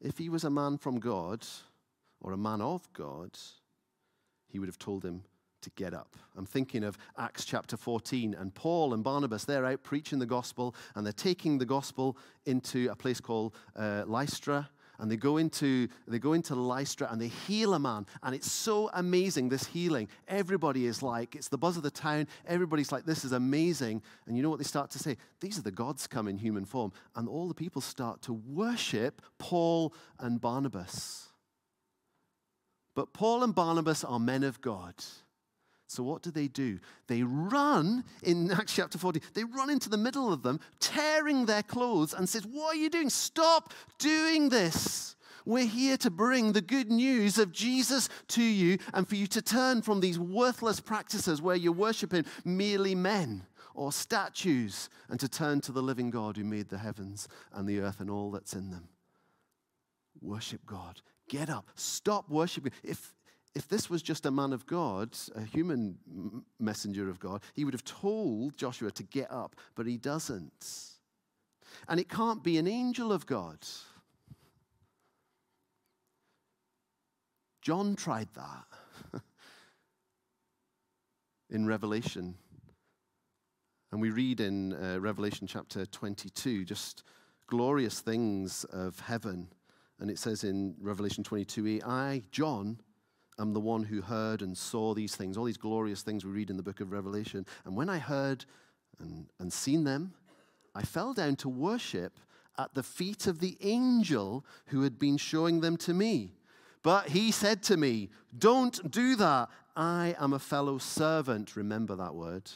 if 0.00 0.18
he 0.18 0.28
was 0.28 0.42
a 0.42 0.50
man 0.50 0.78
from 0.78 0.98
God 0.98 1.46
or 2.20 2.32
a 2.32 2.36
man 2.36 2.60
of 2.60 2.92
God, 2.92 3.38
he 4.54 4.60
would 4.60 4.68
have 4.68 4.78
told 4.78 5.04
him 5.04 5.24
to 5.60 5.70
get 5.70 5.92
up. 5.92 6.14
I'm 6.36 6.46
thinking 6.46 6.84
of 6.84 6.96
Acts 7.18 7.44
chapter 7.44 7.76
14, 7.76 8.36
and 8.38 8.54
Paul 8.54 8.94
and 8.94 9.02
Barnabas, 9.02 9.44
they're 9.44 9.66
out 9.66 9.82
preaching 9.82 10.20
the 10.20 10.26
gospel, 10.26 10.76
and 10.94 11.04
they're 11.04 11.12
taking 11.12 11.58
the 11.58 11.66
gospel 11.66 12.16
into 12.46 12.88
a 12.88 12.94
place 12.94 13.18
called 13.18 13.52
uh, 13.74 14.04
Lystra. 14.06 14.70
And 15.00 15.10
they 15.10 15.16
go 15.16 15.38
into 15.38 15.88
they 16.06 16.20
go 16.20 16.34
into 16.34 16.54
Lystra 16.54 17.08
and 17.10 17.20
they 17.20 17.26
heal 17.26 17.74
a 17.74 17.80
man, 17.80 18.06
and 18.22 18.32
it's 18.32 18.48
so 18.48 18.90
amazing 18.94 19.48
this 19.48 19.66
healing. 19.66 20.06
Everybody 20.28 20.86
is 20.86 21.02
like, 21.02 21.34
it's 21.34 21.48
the 21.48 21.58
buzz 21.58 21.76
of 21.76 21.82
the 21.82 21.90
town. 21.90 22.28
Everybody's 22.46 22.92
like, 22.92 23.04
this 23.04 23.24
is 23.24 23.32
amazing. 23.32 24.02
And 24.28 24.36
you 24.36 24.42
know 24.44 24.50
what 24.50 24.60
they 24.60 24.64
start 24.64 24.92
to 24.92 25.00
say? 25.00 25.16
These 25.40 25.58
are 25.58 25.62
the 25.62 25.72
gods 25.72 26.06
come 26.06 26.28
in 26.28 26.38
human 26.38 26.64
form, 26.64 26.92
and 27.16 27.28
all 27.28 27.48
the 27.48 27.54
people 27.54 27.82
start 27.82 28.22
to 28.22 28.32
worship 28.32 29.20
Paul 29.38 29.92
and 30.20 30.40
Barnabas. 30.40 31.33
But 32.94 33.12
Paul 33.12 33.42
and 33.42 33.54
Barnabas 33.54 34.04
are 34.04 34.20
men 34.20 34.44
of 34.44 34.60
God. 34.60 34.94
So 35.86 36.02
what 36.02 36.22
do 36.22 36.30
they 36.30 36.48
do? 36.48 36.78
They 37.06 37.22
run 37.22 38.04
in 38.22 38.50
Acts 38.52 38.74
chapter 38.74 38.98
40. 38.98 39.20
They 39.34 39.44
run 39.44 39.70
into 39.70 39.88
the 39.88 39.96
middle 39.96 40.32
of 40.32 40.42
them, 40.42 40.60
tearing 40.80 41.46
their 41.46 41.62
clothes, 41.62 42.14
and 42.14 42.28
says, 42.28 42.46
"What 42.46 42.74
are 42.74 42.78
you 42.78 42.90
doing? 42.90 43.10
Stop 43.10 43.72
doing 43.98 44.48
this. 44.48 45.16
We're 45.46 45.66
here 45.66 45.98
to 45.98 46.10
bring 46.10 46.52
the 46.52 46.62
good 46.62 46.90
news 46.90 47.38
of 47.38 47.52
Jesus 47.52 48.08
to 48.28 48.42
you 48.42 48.78
and 48.94 49.06
for 49.06 49.14
you 49.14 49.26
to 49.28 49.42
turn 49.42 49.82
from 49.82 50.00
these 50.00 50.18
worthless 50.18 50.80
practices 50.80 51.42
where 51.42 51.56
you're 51.56 51.72
worshiping 51.72 52.24
merely 52.46 52.94
men 52.94 53.46
or 53.74 53.92
statues 53.92 54.88
and 55.10 55.20
to 55.20 55.28
turn 55.28 55.60
to 55.62 55.72
the 55.72 55.82
living 55.82 56.10
God 56.10 56.38
who 56.38 56.44
made 56.44 56.70
the 56.70 56.78
heavens 56.78 57.28
and 57.52 57.68
the 57.68 57.80
earth 57.80 58.00
and 58.00 58.08
all 58.08 58.30
that's 58.30 58.54
in 58.54 58.70
them. 58.70 58.88
Worship 60.24 60.64
God. 60.64 61.02
Get 61.28 61.50
up. 61.50 61.68
Stop 61.74 62.30
worshiping. 62.30 62.72
If, 62.82 63.14
if 63.54 63.68
this 63.68 63.90
was 63.90 64.02
just 64.02 64.24
a 64.24 64.30
man 64.30 64.54
of 64.54 64.66
God, 64.66 65.16
a 65.34 65.42
human 65.42 65.98
messenger 66.58 67.10
of 67.10 67.20
God, 67.20 67.42
he 67.52 67.64
would 67.64 67.74
have 67.74 67.84
told 67.84 68.56
Joshua 68.56 68.90
to 68.92 69.02
get 69.02 69.30
up, 69.30 69.54
but 69.74 69.86
he 69.86 69.98
doesn't. 69.98 70.94
And 71.88 72.00
it 72.00 72.08
can't 72.08 72.42
be 72.42 72.56
an 72.56 72.66
angel 72.66 73.12
of 73.12 73.26
God. 73.26 73.58
John 77.60 77.94
tried 77.94 78.28
that 78.34 79.20
in 81.50 81.66
Revelation. 81.66 82.34
And 83.92 84.00
we 84.00 84.10
read 84.10 84.40
in 84.40 84.72
uh, 84.72 84.98
Revelation 85.00 85.46
chapter 85.46 85.84
22 85.86 86.64
just 86.64 87.04
glorious 87.46 88.00
things 88.00 88.64
of 88.64 89.00
heaven. 89.00 89.48
And 90.00 90.10
it 90.10 90.18
says 90.18 90.44
in 90.44 90.74
Revelation 90.80 91.24
22 91.24 91.80
I, 91.84 92.22
John, 92.30 92.78
am 93.38 93.52
the 93.52 93.60
one 93.60 93.82
who 93.82 94.00
heard 94.00 94.42
and 94.42 94.56
saw 94.56 94.94
these 94.94 95.16
things, 95.16 95.36
all 95.36 95.44
these 95.44 95.56
glorious 95.56 96.02
things 96.02 96.24
we 96.24 96.30
read 96.30 96.50
in 96.50 96.56
the 96.56 96.62
book 96.62 96.80
of 96.80 96.92
Revelation. 96.92 97.46
And 97.64 97.76
when 97.76 97.88
I 97.88 97.98
heard 97.98 98.44
and, 98.98 99.26
and 99.38 99.52
seen 99.52 99.84
them, 99.84 100.14
I 100.74 100.82
fell 100.82 101.14
down 101.14 101.36
to 101.36 101.48
worship 101.48 102.18
at 102.58 102.74
the 102.74 102.82
feet 102.82 103.26
of 103.26 103.40
the 103.40 103.56
angel 103.60 104.44
who 104.66 104.82
had 104.82 104.98
been 104.98 105.16
showing 105.16 105.60
them 105.60 105.76
to 105.78 105.94
me. 105.94 106.32
But 106.82 107.08
he 107.08 107.30
said 107.32 107.62
to 107.64 107.76
me, 107.76 108.10
Don't 108.36 108.90
do 108.90 109.16
that. 109.16 109.48
I 109.76 110.14
am 110.20 110.32
a 110.32 110.38
fellow 110.38 110.78
servant. 110.78 111.56
Remember 111.56 111.96
that 111.96 112.14
word. 112.14 112.50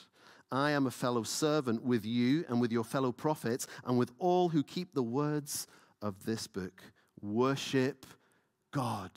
I 0.50 0.70
am 0.70 0.86
a 0.86 0.90
fellow 0.90 1.24
servant 1.24 1.82
with 1.82 2.04
you 2.04 2.44
and 2.48 2.60
with 2.60 2.72
your 2.72 2.84
fellow 2.84 3.12
prophets 3.12 3.66
and 3.84 3.98
with 3.98 4.12
all 4.18 4.48
who 4.48 4.62
keep 4.62 4.94
the 4.94 5.02
words 5.02 5.66
of 6.00 6.24
this 6.24 6.46
book. 6.46 6.82
Worship 7.20 8.06
God. 8.70 9.10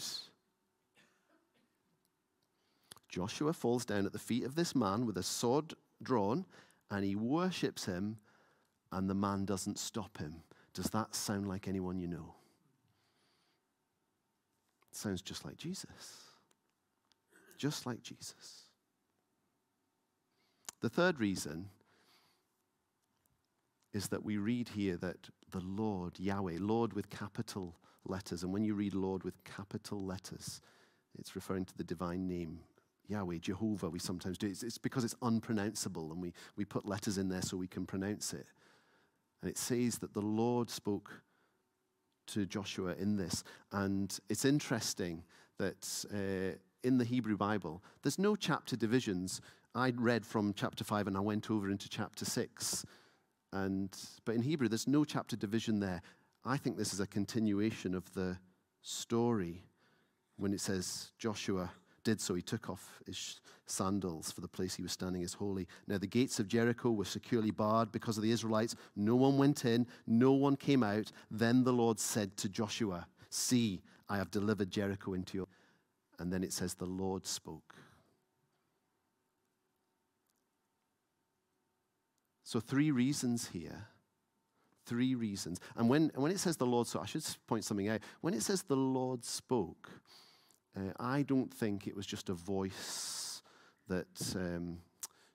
Joshua 3.10 3.54
falls 3.54 3.86
down 3.86 4.06
at 4.06 4.14
the 4.14 4.20
feet 4.20 4.44
of 4.44 4.56
this 4.56 4.74
man 4.74 5.06
with 5.06 5.18
a 5.18 5.24
sword 5.24 5.74
drawn 6.02 6.46
and 6.90 7.06
he 7.06 7.16
worships 7.16 7.86
him, 7.86 8.18
and 8.92 9.10
the 9.10 9.14
man 9.14 9.46
doesn't 9.46 9.80
stop 9.80 10.18
him. 10.18 10.44
Does 10.74 10.88
that 10.88 11.16
sound 11.16 11.48
like 11.48 11.68
anyone 11.68 12.00
you 12.00 12.08
know? 12.08 12.36
It 14.90 14.98
sounds 14.98 15.22
just 15.22 15.46
like 15.46 15.56
Jesus. 15.56 15.88
Just 17.58 17.86
like 17.86 18.04
Jesus. 18.04 18.64
The 20.82 20.90
third 20.90 21.20
reason 21.20 21.70
is 23.94 24.10
that 24.10 24.24
we 24.24 24.38
read 24.38 24.70
here 24.70 24.98
that 24.98 25.30
the 25.52 25.62
Lord, 25.62 26.20
Yahweh, 26.20 26.58
Lord 26.60 26.94
with 26.94 27.10
capital 27.10 27.78
letters, 28.06 28.44
and 28.44 28.52
when 28.52 28.64
you 28.64 28.74
read 28.74 28.94
Lord 28.94 29.24
with 29.24 29.44
capital 29.44 30.04
letters, 30.04 30.62
it's 31.18 31.36
referring 31.36 31.66
to 31.66 31.78
the 31.78 31.84
divine 31.84 32.28
name 32.28 32.60
Yahweh, 33.12 33.40
Jehovah, 33.40 33.90
we 33.90 34.00
sometimes 34.00 34.38
do. 34.38 34.48
It's, 34.48 34.64
it's, 34.64 34.78
because 34.78 35.04
it's 35.04 35.16
unpronounceable 35.22 36.12
and 36.14 36.22
we, 36.22 36.34
we 36.56 36.64
put 36.64 36.86
letters 36.86 37.18
in 37.18 37.28
there 37.28 37.42
so 37.42 37.58
we 37.58 37.68
can 37.68 37.86
pronounce 37.86 38.34
it. 38.34 38.48
And 39.42 39.52
it 39.52 39.58
says 39.58 39.98
that 40.00 40.14
the 40.14 40.22
Lord 40.22 40.70
spoke 40.70 41.22
to 42.28 42.46
Joshua 42.46 42.96
in 42.98 43.18
this. 43.18 43.44
And 43.74 44.18
it's 44.30 44.46
interesting 44.46 45.24
that 45.58 46.06
uh, 46.14 46.58
in 46.84 46.98
the 46.98 47.04
Hebrew 47.04 47.36
Bible, 47.36 47.84
there's 48.02 48.18
no 48.18 48.36
chapter 48.38 48.78
divisions. 48.78 49.42
I 49.76 49.92
read 49.98 50.26
from 50.26 50.54
chapter 50.54 50.86
5 50.86 51.08
and 51.08 51.18
I 51.18 51.22
went 51.22 51.52
over 51.52 51.70
into 51.70 51.90
chapter 51.90 52.24
6. 52.24 52.86
And, 53.52 53.94
but 54.24 54.36
in 54.36 54.42
Hebrew, 54.42 54.70
there's 54.70 54.88
no 54.88 55.04
chapter 55.04 55.36
division 55.36 55.82
there. 55.82 56.02
I 56.44 56.58
think 56.58 56.78
this 56.78 56.94
is 56.94 57.00
a 57.00 57.08
continuation 57.08 57.94
of 57.94 58.12
the 58.14 58.38
story 58.82 59.64
when 60.38 60.54
it 60.54 60.62
says 60.62 61.12
Joshua 61.20 61.72
did 62.04 62.20
so. 62.20 62.34
He 62.34 62.42
took 62.42 62.70
off 62.70 63.00
his 63.06 63.42
sandals, 63.68 64.32
for 64.32 64.42
the 64.42 64.48
place 64.48 64.74
he 64.74 64.82
was 64.82 64.92
standing 64.92 65.22
is 65.22 65.34
holy. 65.34 65.68
Now, 65.88 66.00
the 66.00 66.08
gates 66.08 66.40
of 66.40 66.48
Jericho 66.48 66.90
were 66.90 67.06
securely 67.06 67.52
barred 67.52 67.92
because 67.92 68.18
of 68.18 68.24
the 68.24 68.32
Israelites. 68.32 68.76
No 68.96 69.16
one 69.16 69.38
went 69.38 69.66
in, 69.66 69.86
no 70.08 70.32
one 70.32 70.56
came 70.56 70.82
out. 70.82 71.12
Then 71.30 71.64
the 71.64 71.74
Lord 71.74 72.00
said 72.00 72.36
to 72.38 72.50
Joshua, 72.50 73.08
See, 73.30 73.82
I 74.10 74.18
have 74.18 74.32
delivered 74.32 74.72
Jericho 74.72 75.14
into 75.14 75.38
your. 75.38 75.48
And 76.20 76.34
then 76.34 76.44
it 76.44 76.54
says, 76.54 76.74
The 76.74 76.86
Lord 76.86 77.26
spoke. 77.28 77.76
So, 82.44 82.60
three 82.60 82.92
reasons 82.92 83.50
here. 83.50 83.88
Three 84.92 85.16
reasons. 85.16 85.62
And 85.78 85.88
when, 85.88 86.12
when 86.16 86.34
it 86.34 86.40
says 86.40 86.58
the 86.58 86.66
Lord, 86.66 86.86
so 86.86 87.00
I 87.00 87.06
should 87.06 87.24
point 87.48 87.64
something 87.64 87.88
out. 87.88 88.02
When 88.20 88.34
it 88.34 88.44
says 88.44 88.64
the 88.64 88.76
Lord 88.76 89.24
spoke, 89.24 89.90
uh, 90.76 90.92
I 91.00 91.22
don't 91.22 91.54
think 91.54 91.88
it 91.88 91.96
was 91.96 92.06
just 92.06 92.28
a 92.28 92.34
voice 92.34 93.42
that 93.88 94.36
um, 94.36 94.80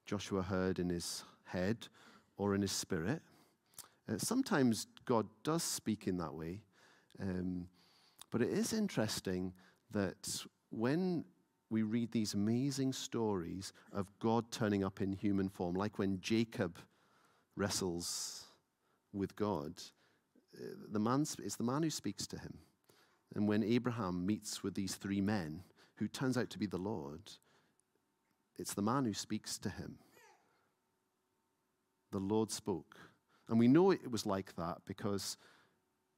Joshua 0.05 0.43
heard 0.43 0.79
in 0.79 0.91
his 0.91 1.25
head 1.45 1.89
or 2.37 2.55
in 2.55 2.61
his 2.61 2.71
spirit. 2.71 3.23
Uh, 4.07 4.19
sometimes 4.19 4.89
God 5.07 5.27
does 5.43 5.63
speak 5.63 6.07
in 6.07 6.19
that 6.19 6.35
way. 6.35 6.61
Um, 7.19 7.67
but 8.31 8.43
it 8.43 8.51
is 8.51 8.75
interesting 8.75 9.55
that 9.93 10.45
when 10.69 11.25
we 11.71 11.83
read 11.83 12.13
these 12.13 12.35
amazing 12.35 12.93
stories 12.93 13.73
of 13.91 14.07
God 14.19 14.51
turning 14.51 14.85
up 14.85 15.01
in 15.01 15.15
human 15.15 15.49
form, 15.49 15.77
like 15.77 15.99
when 15.99 16.21
Jacob 16.21 16.77
wrestles 17.57 18.46
with 19.19 19.37
God, 19.37 19.75
uh, 20.57 20.75
the 20.91 20.99
man, 20.99 21.27
it's 21.39 21.57
the 21.57 21.65
man 21.65 21.83
who 21.83 21.91
speaks 21.91 22.27
to 22.29 22.39
him. 22.39 22.59
And 23.35 23.49
when 23.49 23.63
Abraham 23.63 24.25
meets 24.25 24.63
with 24.63 24.75
these 24.75 24.95
three 24.95 25.21
men, 25.21 25.63
who 25.97 26.09
turns 26.09 26.37
out 26.37 26.51
to 26.51 26.59
be 26.59 26.67
the 26.67 26.79
Lord, 26.79 27.21
it's 28.59 28.75
the 28.75 28.83
man 28.83 29.05
who 29.05 29.15
speaks 29.15 29.59
to 29.59 29.69
him. 29.69 29.99
The 32.13 32.19
Lord 32.19 32.51
spoke. 32.51 32.97
And 33.49 33.59
we 33.59 33.69
know 33.69 33.91
it 33.91 34.11
was 34.11 34.27
like 34.27 34.55
that 34.57 34.79
because 34.87 35.37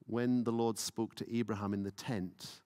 when 0.06 0.44
the 0.44 0.52
Lord 0.52 0.78
spoke 0.78 1.14
to 1.16 1.36
Abraham 1.36 1.74
in 1.74 1.82
the 1.82 1.90
tent, 1.90 2.60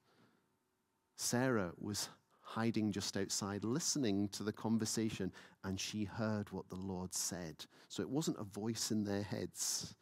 Sarah 1.16 1.72
was 1.78 2.08
hiding 2.40 2.92
just 2.92 3.16
outside, 3.16 3.64
listening 3.64 4.28
to 4.28 4.42
the 4.42 4.52
conversation, 4.52 5.32
and 5.64 5.80
she 5.80 6.04
heard 6.04 6.50
what 6.52 6.68
the 6.68 6.76
Lord 6.76 7.14
said. 7.14 7.64
So 7.88 8.02
it 8.02 8.10
wasn't 8.10 8.40
a 8.40 8.44
voice 8.44 8.90
in 8.90 9.04
their 9.04 9.22
heads. 9.22 9.94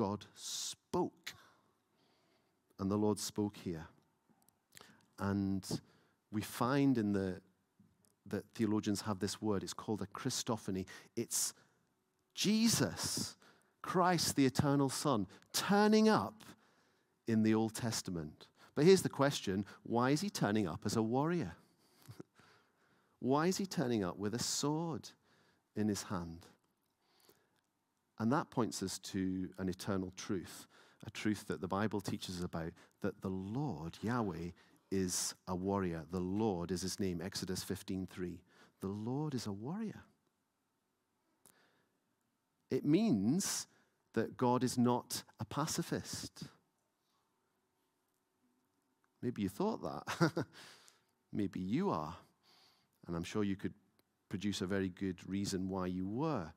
God 0.00 0.24
spoke. 0.34 1.34
And 2.78 2.90
the 2.90 2.96
Lord 2.96 3.18
spoke 3.18 3.58
here. 3.58 3.86
And 5.18 5.62
we 6.32 6.40
find 6.40 6.96
in 6.96 7.12
the 7.12 7.42
that 8.26 8.44
theologians 8.54 9.02
have 9.02 9.18
this 9.18 9.42
word, 9.42 9.62
it's 9.62 9.74
called 9.74 10.00
a 10.00 10.06
Christophany. 10.06 10.86
It's 11.16 11.52
Jesus, 12.34 13.36
Christ, 13.82 14.36
the 14.36 14.46
eternal 14.46 14.88
Son, 14.88 15.26
turning 15.52 16.08
up 16.08 16.44
in 17.26 17.42
the 17.42 17.52
Old 17.52 17.74
Testament. 17.74 18.46
But 18.74 18.86
here's 18.86 19.02
the 19.02 19.10
question 19.10 19.66
why 19.82 20.12
is 20.12 20.22
he 20.22 20.30
turning 20.30 20.66
up 20.66 20.80
as 20.86 20.96
a 20.96 21.02
warrior? 21.02 21.56
why 23.18 23.48
is 23.48 23.58
he 23.58 23.66
turning 23.66 24.02
up 24.02 24.16
with 24.16 24.34
a 24.34 24.42
sword 24.42 25.10
in 25.76 25.88
his 25.88 26.04
hand? 26.04 26.46
And 28.20 28.30
that 28.32 28.50
points 28.50 28.82
us 28.82 28.98
to 28.98 29.48
an 29.58 29.68
eternal 29.68 30.12
truth 30.16 30.68
a 31.06 31.10
truth 31.10 31.46
that 31.46 31.60
the 31.60 31.68
Bible 31.68 32.00
teaches 32.00 32.42
about 32.42 32.72
that 33.00 33.22
the 33.22 33.28
Lord, 33.30 33.96
Yahweh, 34.02 34.50
is 34.90 35.34
a 35.48 35.54
warrior. 35.54 36.04
The 36.10 36.20
Lord 36.20 36.70
is 36.70 36.82
his 36.82 37.00
name, 37.00 37.20
Exodus 37.22 37.64
15:3. 37.64 38.40
The 38.80 38.88
Lord 38.88 39.34
is 39.34 39.46
a 39.46 39.52
warrior. 39.52 40.04
It 42.70 42.84
means 42.84 43.66
that 44.12 44.36
God 44.36 44.62
is 44.62 44.76
not 44.76 45.22
a 45.38 45.44
pacifist. 45.44 46.44
Maybe 49.22 49.42
you 49.42 49.48
thought 49.48 49.82
that. 49.82 50.46
Maybe 51.32 51.60
you 51.60 51.90
are. 51.90 52.16
And 53.06 53.16
I'm 53.16 53.24
sure 53.24 53.44
you 53.44 53.56
could 53.56 53.74
produce 54.28 54.60
a 54.60 54.66
very 54.66 54.88
good 54.88 55.26
reason 55.28 55.68
why 55.68 55.86
you 55.86 56.06
were. 56.06 56.52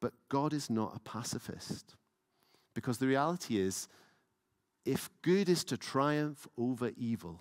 But 0.00 0.12
God 0.28 0.52
is 0.52 0.70
not 0.70 0.96
a 0.96 1.00
pacifist. 1.00 1.96
Because 2.74 2.98
the 2.98 3.06
reality 3.06 3.58
is, 3.58 3.88
if 4.84 5.10
good 5.22 5.48
is 5.48 5.64
to 5.64 5.76
triumph 5.76 6.46
over 6.56 6.90
evil, 6.96 7.40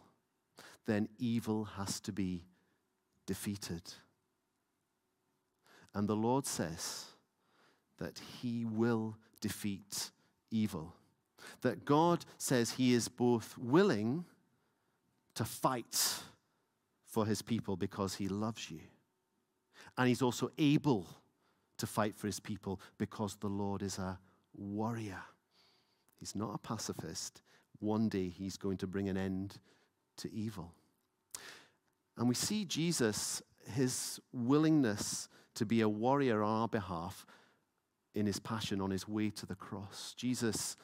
then 0.86 1.08
evil 1.18 1.64
has 1.64 2.00
to 2.02 2.12
be 2.12 2.44
defeated. 3.26 3.82
And 5.94 6.08
the 6.08 6.16
Lord 6.16 6.46
says 6.46 7.06
that 7.98 8.20
He 8.42 8.66
will 8.66 9.18
defeat 9.40 10.12
evil. 10.52 10.94
That 11.62 11.86
God 11.86 12.26
says 12.38 12.72
He 12.72 12.94
is 12.94 13.08
both 13.08 13.58
willing 13.58 14.26
to 15.36 15.46
fight 15.46 16.22
for 17.06 17.26
His 17.26 17.42
people 17.42 17.76
because 17.78 18.16
He 18.16 18.28
loves 18.28 18.70
you, 18.70 18.82
and 19.98 20.08
He's 20.08 20.22
also 20.22 20.52
able 20.58 21.08
to 21.80 21.88
fight 21.88 22.16
for 22.16 22.28
His 22.28 22.40
people 22.40 22.80
because 22.98 23.36
the 23.36 23.48
Lord 23.48 23.82
is 23.82 23.98
a 23.98 24.20
warrior. 24.56 25.24
He's 26.20 26.36
not 26.36 26.54
a 26.54 26.58
pacifist. 26.58 27.42
One 27.80 28.10
day 28.10 28.28
he's 28.28 28.58
going 28.58 28.78
to 28.78 28.88
bring 28.88 29.08
an 29.08 29.18
end 29.18 29.58
to 30.18 30.32
evil. 30.34 30.74
And 32.18 32.28
we 32.28 32.36
see 32.36 32.66
Jesus, 32.66 33.42
his 33.72 34.20
willingness 34.34 35.30
to 35.56 35.66
be 35.66 35.82
a 35.82 35.90
warrior 35.90 36.44
on 36.44 36.62
our 36.62 36.68
behalf 36.68 37.26
in 38.14 38.26
his 38.26 38.40
passion 38.40 38.82
on 38.82 38.92
his 38.92 39.08
way 39.08 39.30
to 39.30 39.46
the 39.46 39.56
cross. 39.56 40.14
Jesus 40.18 40.76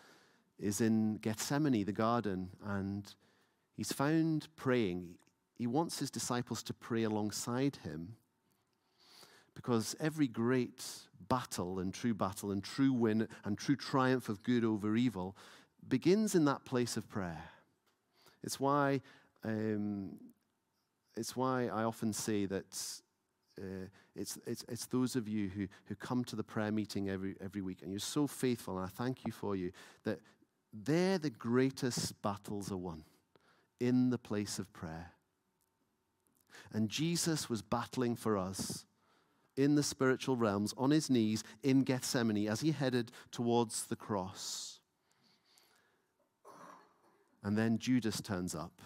is 0.57 0.79
in 0.79 1.17
Gethsemane, 1.17 1.83
the 1.83 1.91
garden, 1.91 2.49
and 2.63 3.13
he's 3.75 3.91
found 3.91 4.47
praying. 4.55 5.15
He 5.57 5.67
wants 5.67 5.99
his 5.99 6.09
disciples 6.09 6.63
to 6.63 6.73
pray 6.73 7.03
alongside 7.03 7.77
him 7.83 8.15
because 9.55 9.95
every 9.99 10.27
great 10.27 10.85
battle 11.27 11.79
and 11.79 11.93
true 11.93 12.13
battle 12.13 12.51
and 12.51 12.63
true 12.63 12.93
win 12.93 13.27
and 13.43 13.57
true 13.57 13.75
triumph 13.75 14.29
of 14.29 14.43
good 14.43 14.63
over 14.63 14.95
evil 14.95 15.35
begins 15.87 16.35
in 16.35 16.45
that 16.45 16.65
place 16.65 16.97
of 16.97 17.09
prayer. 17.09 17.43
It's 18.43 18.59
why, 18.59 19.01
um, 19.43 20.17
it's 21.15 21.35
why 21.35 21.67
I 21.67 21.83
often 21.83 22.13
say 22.13 22.45
that 22.45 23.01
uh, 23.59 23.87
it's, 24.15 24.37
it's, 24.45 24.63
it's 24.67 24.85
those 24.87 25.15
of 25.15 25.27
you 25.27 25.49
who, 25.49 25.67
who 25.85 25.95
come 25.95 26.23
to 26.25 26.35
the 26.35 26.43
prayer 26.43 26.71
meeting 26.71 27.09
every, 27.09 27.35
every 27.43 27.61
week 27.61 27.81
and 27.81 27.91
you're 27.91 27.99
so 27.99 28.27
faithful, 28.27 28.77
and 28.77 28.85
I 28.85 28.89
thank 28.89 29.25
you 29.25 29.31
for 29.31 29.55
you, 29.55 29.71
that 30.03 30.19
they're 30.73 31.17
the 31.17 31.29
greatest 31.29 32.21
battles 32.21 32.71
are 32.71 32.77
won 32.77 33.03
in 33.79 34.09
the 34.09 34.17
place 34.17 34.59
of 34.59 34.71
prayer. 34.73 35.11
And 36.73 36.89
Jesus 36.89 37.49
was 37.49 37.61
battling 37.61 38.15
for 38.15 38.37
us 38.37 38.85
in 39.57 39.75
the 39.75 39.83
spiritual 39.83 40.35
realms 40.35 40.73
on 40.77 40.91
his 40.91 41.09
knees 41.09 41.43
in 41.63 41.83
Gethsemane 41.83 42.47
as 42.47 42.61
he 42.61 42.71
headed 42.71 43.11
towards 43.31 43.85
the 43.85 43.95
cross. 43.95 44.79
And 47.43 47.57
then 47.57 47.77
Judas 47.77 48.21
turns 48.21 48.55
up. 48.55 48.81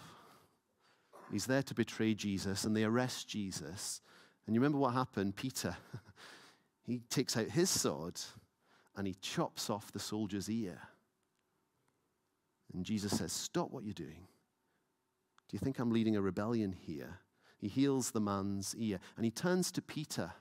He's 1.32 1.46
there 1.46 1.62
to 1.62 1.74
betray 1.74 2.14
Jesus, 2.14 2.64
and 2.64 2.76
they 2.76 2.84
arrest 2.84 3.28
Jesus. 3.28 4.00
And 4.46 4.54
you 4.54 4.60
remember 4.60 4.78
what 4.78 4.94
happened? 4.94 5.36
Peter, 5.36 5.76
he 6.82 6.98
takes 7.08 7.36
out 7.36 7.46
his 7.46 7.70
sword 7.70 8.20
and 8.96 9.06
he 9.06 9.14
chops 9.14 9.70
off 9.70 9.92
the 9.92 9.98
soldier's 9.98 10.50
ear. 10.50 10.78
And 12.74 12.84
Jesus 12.84 13.16
says, 13.16 13.32
Stop 13.32 13.70
what 13.70 13.84
you're 13.84 13.94
doing. 13.94 14.26
Do 15.48 15.56
you 15.56 15.58
think 15.58 15.78
I'm 15.78 15.90
leading 15.90 16.16
a 16.16 16.20
rebellion 16.20 16.72
here? 16.72 17.18
He 17.58 17.68
heals 17.68 18.10
the 18.10 18.20
man's 18.20 18.74
ear 18.76 19.00
and 19.16 19.24
he 19.24 19.30
turns 19.30 19.70
to 19.72 19.82
Peter 19.82 20.32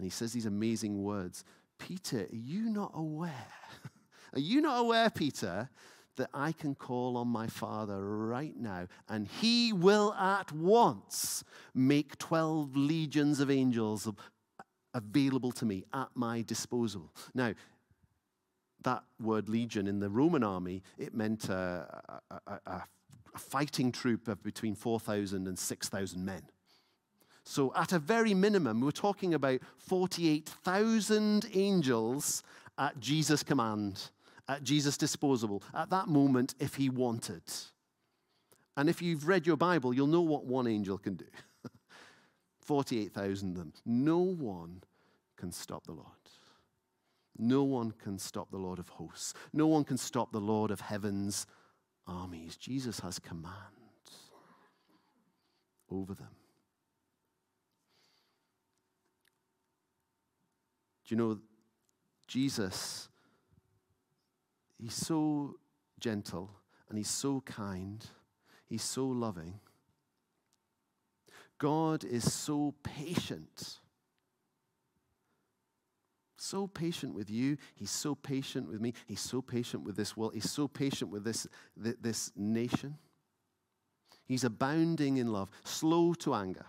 and 0.00 0.06
he 0.06 0.10
says 0.10 0.32
these 0.32 0.46
amazing 0.46 1.02
words 1.02 1.44
Peter, 1.78 2.20
are 2.20 2.34
you 2.34 2.70
not 2.70 2.90
aware? 2.94 3.52
are 4.32 4.40
you 4.40 4.62
not 4.62 4.80
aware, 4.80 5.10
Peter, 5.10 5.68
that 6.16 6.30
I 6.32 6.52
can 6.52 6.74
call 6.74 7.18
on 7.18 7.28
my 7.28 7.46
Father 7.48 8.02
right 8.02 8.56
now 8.56 8.86
and 9.10 9.28
he 9.28 9.74
will 9.74 10.14
at 10.14 10.52
once 10.52 11.44
make 11.74 12.16
12 12.16 12.74
legions 12.76 13.40
of 13.40 13.50
angels 13.50 14.08
available 14.94 15.52
to 15.52 15.66
me 15.66 15.84
at 15.92 16.08
my 16.14 16.40
disposal? 16.40 17.12
Now, 17.34 17.52
that 18.82 19.04
word 19.22 19.50
legion 19.50 19.86
in 19.86 20.00
the 20.00 20.08
Roman 20.08 20.42
army, 20.42 20.82
it 20.96 21.14
meant 21.14 21.50
a, 21.50 22.20
a, 22.30 22.40
a, 22.46 22.60
a 23.34 23.38
fighting 23.38 23.92
troop 23.92 24.28
of 24.28 24.42
between 24.42 24.74
4,000 24.74 25.46
and 25.46 25.58
6,000 25.58 26.24
men. 26.24 26.42
So, 27.44 27.72
at 27.74 27.92
a 27.92 27.98
very 27.98 28.34
minimum, 28.34 28.80
we're 28.80 28.90
talking 28.90 29.34
about 29.34 29.60
48,000 29.78 31.46
angels 31.54 32.42
at 32.78 33.00
Jesus' 33.00 33.42
command, 33.42 34.10
at 34.48 34.62
Jesus' 34.62 34.96
disposal, 34.96 35.62
at 35.74 35.90
that 35.90 36.08
moment, 36.08 36.54
if 36.60 36.74
he 36.74 36.88
wanted. 36.88 37.42
And 38.76 38.88
if 38.88 39.02
you've 39.02 39.26
read 39.26 39.46
your 39.46 39.56
Bible, 39.56 39.92
you'll 39.92 40.06
know 40.06 40.20
what 40.20 40.44
one 40.44 40.66
angel 40.66 40.96
can 40.98 41.14
do 41.14 41.26
48,000 42.60 43.50
of 43.50 43.56
them. 43.56 43.72
No 43.84 44.18
one 44.18 44.82
can 45.36 45.50
stop 45.50 45.84
the 45.86 45.92
Lord. 45.92 46.06
No 47.36 47.62
one 47.64 47.92
can 47.92 48.18
stop 48.18 48.50
the 48.50 48.58
Lord 48.58 48.78
of 48.78 48.88
hosts. 48.90 49.34
No 49.52 49.66
one 49.66 49.84
can 49.84 49.96
stop 49.96 50.30
the 50.30 50.40
Lord 50.40 50.70
of 50.70 50.80
heaven's 50.80 51.46
armies. 52.06 52.56
Jesus 52.56 53.00
has 53.00 53.18
command 53.18 53.54
over 55.90 56.14
them. 56.14 56.28
You 61.10 61.16
know, 61.16 61.38
Jesus, 62.26 63.08
he's 64.78 64.94
so 64.94 65.56
gentle 65.98 66.50
and 66.88 66.96
he's 66.96 67.10
so 67.10 67.40
kind, 67.40 68.04
he's 68.66 68.82
so 68.82 69.06
loving. 69.06 69.60
God 71.58 72.04
is 72.04 72.32
so 72.32 72.74
patient 72.82 73.80
so 76.40 76.66
patient 76.66 77.14
with 77.14 77.30
you. 77.30 77.56
He's 77.74 77.90
so 77.90 78.14
patient 78.14 78.68
with 78.68 78.80
me. 78.80 78.94
He's 79.06 79.20
so 79.20 79.42
patient 79.42 79.84
with 79.84 79.96
this 79.96 80.16
world. 80.16 80.34
He's 80.34 80.50
so 80.50 80.66
patient 80.66 81.10
with 81.10 81.22
this, 81.22 81.46
this 81.76 82.32
nation. 82.34 82.96
He's 84.26 84.44
abounding 84.44 85.18
in 85.18 85.28
love, 85.28 85.50
slow 85.64 86.14
to 86.14 86.34
anger. 86.34 86.66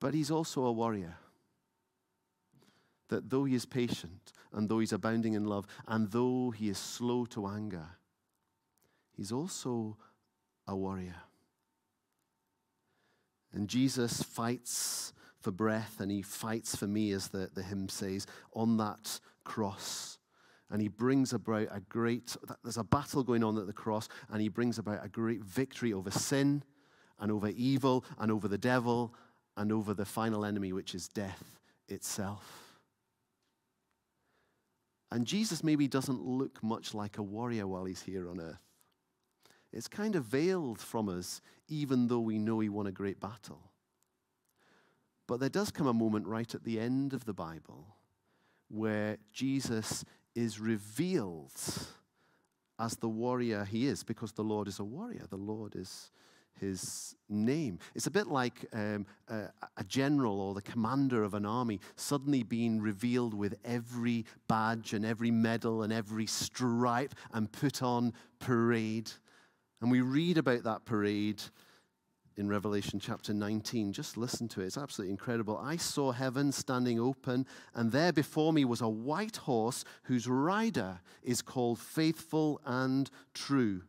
But 0.00 0.14
he's 0.14 0.30
also 0.30 0.64
a 0.64 0.72
warrior. 0.72 1.16
That 3.08 3.30
though 3.30 3.44
he 3.44 3.54
is 3.54 3.64
patient, 3.64 4.32
and 4.52 4.68
though 4.68 4.80
he's 4.80 4.92
abounding 4.92 5.34
in 5.34 5.44
love, 5.44 5.66
and 5.86 6.10
though 6.10 6.50
he 6.50 6.68
is 6.68 6.78
slow 6.78 7.24
to 7.26 7.46
anger, 7.46 7.86
he's 9.16 9.32
also 9.32 9.96
a 10.66 10.76
warrior. 10.76 11.16
And 13.52 13.68
Jesus 13.68 14.22
fights 14.22 15.12
for 15.40 15.50
breath 15.50 16.00
and 16.00 16.10
he 16.10 16.22
fights 16.22 16.76
for 16.76 16.86
me, 16.86 17.12
as 17.12 17.28
the, 17.28 17.50
the 17.54 17.62
hymn 17.62 17.88
says, 17.88 18.26
on 18.52 18.76
that 18.76 19.20
cross. 19.44 20.18
And 20.70 20.82
he 20.82 20.88
brings 20.88 21.32
about 21.32 21.68
a 21.70 21.80
great, 21.88 22.36
there's 22.62 22.76
a 22.76 22.84
battle 22.84 23.22
going 23.22 23.42
on 23.42 23.56
at 23.56 23.66
the 23.66 23.72
cross, 23.72 24.08
and 24.30 24.42
he 24.42 24.48
brings 24.48 24.78
about 24.78 25.02
a 25.02 25.08
great 25.08 25.42
victory 25.42 25.94
over 25.94 26.10
sin 26.10 26.62
and 27.18 27.32
over 27.32 27.48
evil 27.48 28.04
and 28.18 28.30
over 28.30 28.48
the 28.48 28.58
devil 28.58 29.14
and 29.56 29.72
over 29.72 29.94
the 29.94 30.04
final 30.04 30.44
enemy, 30.44 30.74
which 30.74 30.94
is 30.94 31.08
death 31.08 31.58
itself. 31.88 32.67
And 35.10 35.26
Jesus 35.26 35.64
maybe 35.64 35.88
doesn't 35.88 36.22
look 36.22 36.62
much 36.62 36.94
like 36.94 37.18
a 37.18 37.22
warrior 37.22 37.66
while 37.66 37.86
he's 37.86 38.02
here 38.02 38.28
on 38.28 38.40
earth. 38.40 38.60
It's 39.72 39.88
kind 39.88 40.16
of 40.16 40.24
veiled 40.24 40.80
from 40.80 41.08
us, 41.08 41.40
even 41.68 42.08
though 42.08 42.20
we 42.20 42.38
know 42.38 42.60
he 42.60 42.68
won 42.68 42.86
a 42.86 42.92
great 42.92 43.20
battle. 43.20 43.70
But 45.26 45.40
there 45.40 45.48
does 45.48 45.70
come 45.70 45.86
a 45.86 45.92
moment 45.92 46.26
right 46.26 46.54
at 46.54 46.64
the 46.64 46.80
end 46.80 47.12
of 47.12 47.26
the 47.26 47.34
Bible 47.34 47.86
where 48.68 49.18
Jesus 49.32 50.04
is 50.34 50.60
revealed 50.60 51.52
as 52.78 52.96
the 52.96 53.08
warrior 53.08 53.64
he 53.64 53.86
is, 53.86 54.04
because 54.04 54.32
the 54.32 54.44
Lord 54.44 54.68
is 54.68 54.78
a 54.78 54.84
warrior. 54.84 55.26
The 55.28 55.36
Lord 55.36 55.74
is 55.74 56.10
his 56.60 57.14
name. 57.28 57.78
It's 57.94 58.06
a 58.06 58.10
bit 58.10 58.28
like 58.28 58.66
um, 58.72 59.06
a, 59.28 59.44
a, 59.76 59.84
general 59.84 60.40
or 60.40 60.54
the 60.54 60.62
commander 60.62 61.22
of 61.22 61.34
an 61.34 61.46
army 61.46 61.80
suddenly 61.96 62.42
being 62.42 62.80
revealed 62.80 63.34
with 63.34 63.58
every 63.64 64.24
badge 64.48 64.92
and 64.92 65.04
every 65.04 65.30
medal 65.30 65.82
and 65.82 65.92
every 65.92 66.26
stripe 66.26 67.14
and 67.32 67.50
put 67.50 67.82
on 67.82 68.12
parade. 68.38 69.10
And 69.80 69.90
we 69.90 70.00
read 70.00 70.38
about 70.38 70.64
that 70.64 70.84
parade 70.84 71.42
in 72.38 72.48
Revelation 72.48 73.00
chapter 73.00 73.34
19. 73.34 73.92
Just 73.92 74.16
listen 74.16 74.48
to 74.48 74.60
it, 74.60 74.66
it's 74.66 74.78
absolutely 74.78 75.10
incredible. 75.10 75.58
I 75.58 75.76
saw 75.76 76.12
heaven 76.12 76.52
standing 76.52 77.00
open, 77.00 77.46
and 77.74 77.90
there 77.90 78.12
before 78.12 78.52
me 78.52 78.64
was 78.64 78.80
a 78.80 78.88
white 78.88 79.36
horse 79.36 79.84
whose 80.04 80.28
rider 80.28 81.00
is 81.22 81.42
called 81.42 81.78
Faithful 81.78 82.60
and 82.64 83.10
True. 83.34 83.82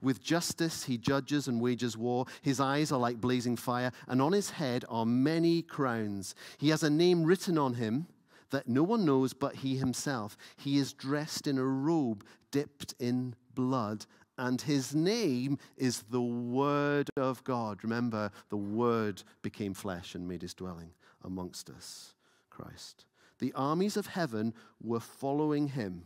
With 0.00 0.22
justice 0.22 0.84
he 0.84 0.98
judges 0.98 1.48
and 1.48 1.60
wages 1.60 1.96
war. 1.96 2.26
His 2.42 2.60
eyes 2.60 2.92
are 2.92 2.98
like 2.98 3.20
blazing 3.20 3.56
fire, 3.56 3.92
and 4.08 4.22
on 4.22 4.32
his 4.32 4.50
head 4.50 4.84
are 4.88 5.06
many 5.06 5.62
crowns. 5.62 6.34
He 6.58 6.68
has 6.70 6.82
a 6.82 6.90
name 6.90 7.24
written 7.24 7.58
on 7.58 7.74
him 7.74 8.06
that 8.50 8.68
no 8.68 8.82
one 8.82 9.04
knows 9.04 9.32
but 9.32 9.56
he 9.56 9.76
himself. 9.76 10.36
He 10.56 10.78
is 10.78 10.92
dressed 10.92 11.46
in 11.46 11.58
a 11.58 11.64
robe 11.64 12.24
dipped 12.52 12.94
in 13.00 13.34
blood, 13.54 14.06
and 14.38 14.60
his 14.60 14.94
name 14.94 15.58
is 15.76 16.02
the 16.10 16.22
Word 16.22 17.08
of 17.16 17.42
God. 17.42 17.82
Remember, 17.82 18.30
the 18.50 18.56
Word 18.56 19.22
became 19.42 19.74
flesh 19.74 20.14
and 20.14 20.28
made 20.28 20.42
his 20.42 20.54
dwelling 20.54 20.90
amongst 21.24 21.68
us, 21.70 22.14
Christ. 22.50 23.06
The 23.38 23.52
armies 23.54 23.96
of 23.96 24.06
heaven 24.06 24.54
were 24.80 25.00
following 25.00 25.68
him, 25.68 26.04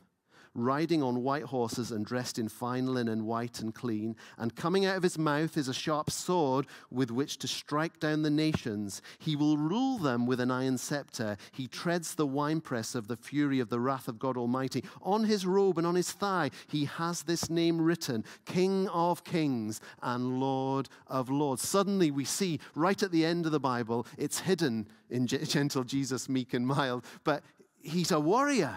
riding 0.57 1.03
on 1.03 1.23
white 1.23 1.45
horses 1.45 1.93
and 1.93 2.05
dressed 2.05 2.39
in 2.39 2.49
fine 2.49 2.87
linen, 2.87 3.27
white 3.27 3.61
and 3.61 3.75
clean. 3.75 4.17
And 4.39 4.57
coming 4.57 4.87
out 4.87 4.97
of 4.97 5.03
his 5.03 5.19
mouth 5.19 5.57
is 5.57 5.69
a 5.69 5.75
sharp 5.75 6.11
sword 6.11 6.67
with 6.91 7.11
which 7.11 7.39
to 7.39 7.49
strike 7.49 8.01
down 8.01 8.23
the 8.23 8.31
nations. 8.31 9.03
He 9.19 9.37
will 9.37 9.59
rule 9.59 9.99
them 9.99 10.27
with 10.27 10.41
an 10.41 10.51
iron 10.51 10.79
scepter. 10.79 11.37
He 11.53 11.69
treads 11.69 12.15
the 12.15 12.27
winepress 12.27 12.95
of 12.95 13.09
the 13.09 13.17
fury 13.17 13.61
of 13.61 13.69
the 13.69 13.81
wrath 13.81 14.09
of 14.09 14.19
God 14.19 14.37
Almighty. 14.37 14.85
On 15.03 15.25
his 15.25 15.47
robe 15.47 15.79
and 15.79 15.87
on 15.87 15.95
his 15.95 16.13
thigh, 16.13 16.51
he 16.69 16.87
has 16.87 17.23
this 17.23 17.51
name 17.51 17.81
written 17.81 18.25
King 18.47 18.89
of 18.89 19.25
Kings 19.25 19.81
and 20.03 20.41
Lord 20.41 20.89
of 21.07 21.29
Lords. 21.29 21.67
Suddenly, 21.69 22.11
we 22.11 22.25
see 22.25 22.61
right 22.75 23.03
at 23.03 23.13
the 23.13 23.25
end 23.25 23.47
of 23.47 23.53
the 23.53 23.61
Bible, 23.61 24.07
it's 24.17 24.41
hidden 24.41 24.89
in 25.11 25.27
gentle 25.27 25.85
Jesus, 25.85 26.29
meek 26.29 26.55
and 26.55 26.67
mild, 26.67 27.05
but 27.25 27.43
he's 27.81 28.11
a 28.11 28.21
warrior 28.21 28.75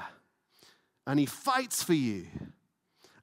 and 1.07 1.19
he 1.19 1.25
fights 1.25 1.83
for 1.83 1.93
you. 1.93 2.27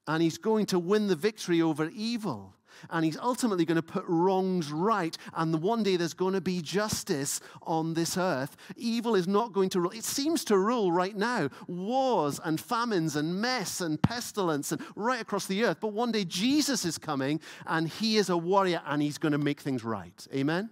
And 0.09 0.23
he's 0.23 0.39
going 0.39 0.67
to 0.67 0.79
win 0.79 1.09
the 1.09 1.17
victory 1.17 1.61
over 1.61 1.91
evil. 1.93 2.55
And 2.91 3.05
he's 3.05 3.17
ultimately 3.17 3.65
going 3.65 3.77
to 3.77 3.83
put 3.83 4.05
wrongs 4.07 4.71
right. 4.71 5.17
And 5.35 5.63
one 5.63 5.83
day 5.83 5.97
there's 5.97 6.15
going 6.15 6.35
to 6.35 6.41
be 6.41 6.61
justice 6.61 7.41
on 7.63 7.95
this 7.95 8.17
earth. 8.17 8.57
Evil 8.77 9.15
is 9.15 9.27
not 9.27 9.53
going 9.53 9.71
to 9.71 9.81
rule. 9.81 9.91
It 9.91 10.05
seems 10.05 10.45
to 10.45 10.59
rule 10.59 10.93
right 10.93 11.17
now 11.17 11.49
wars 11.67 12.39
and 12.45 12.61
famines 12.61 13.17
and 13.17 13.41
mess 13.41 13.81
and 13.81 14.01
pestilence 14.01 14.73
and 14.73 14.83
right 14.95 15.21
across 15.21 15.47
the 15.47 15.65
earth. 15.65 15.79
But 15.81 15.93
one 15.93 16.13
day 16.13 16.25
Jesus 16.25 16.85
is 16.85 16.99
coming 16.99 17.41
and 17.67 17.89
he 17.89 18.19
is 18.19 18.29
a 18.29 18.37
warrior 18.37 18.83
and 18.87 19.01
he's 19.03 19.19
going 19.19 19.33
to 19.33 19.39
make 19.39 19.61
things 19.61 19.83
right. 19.83 20.27
Amen? 20.35 20.71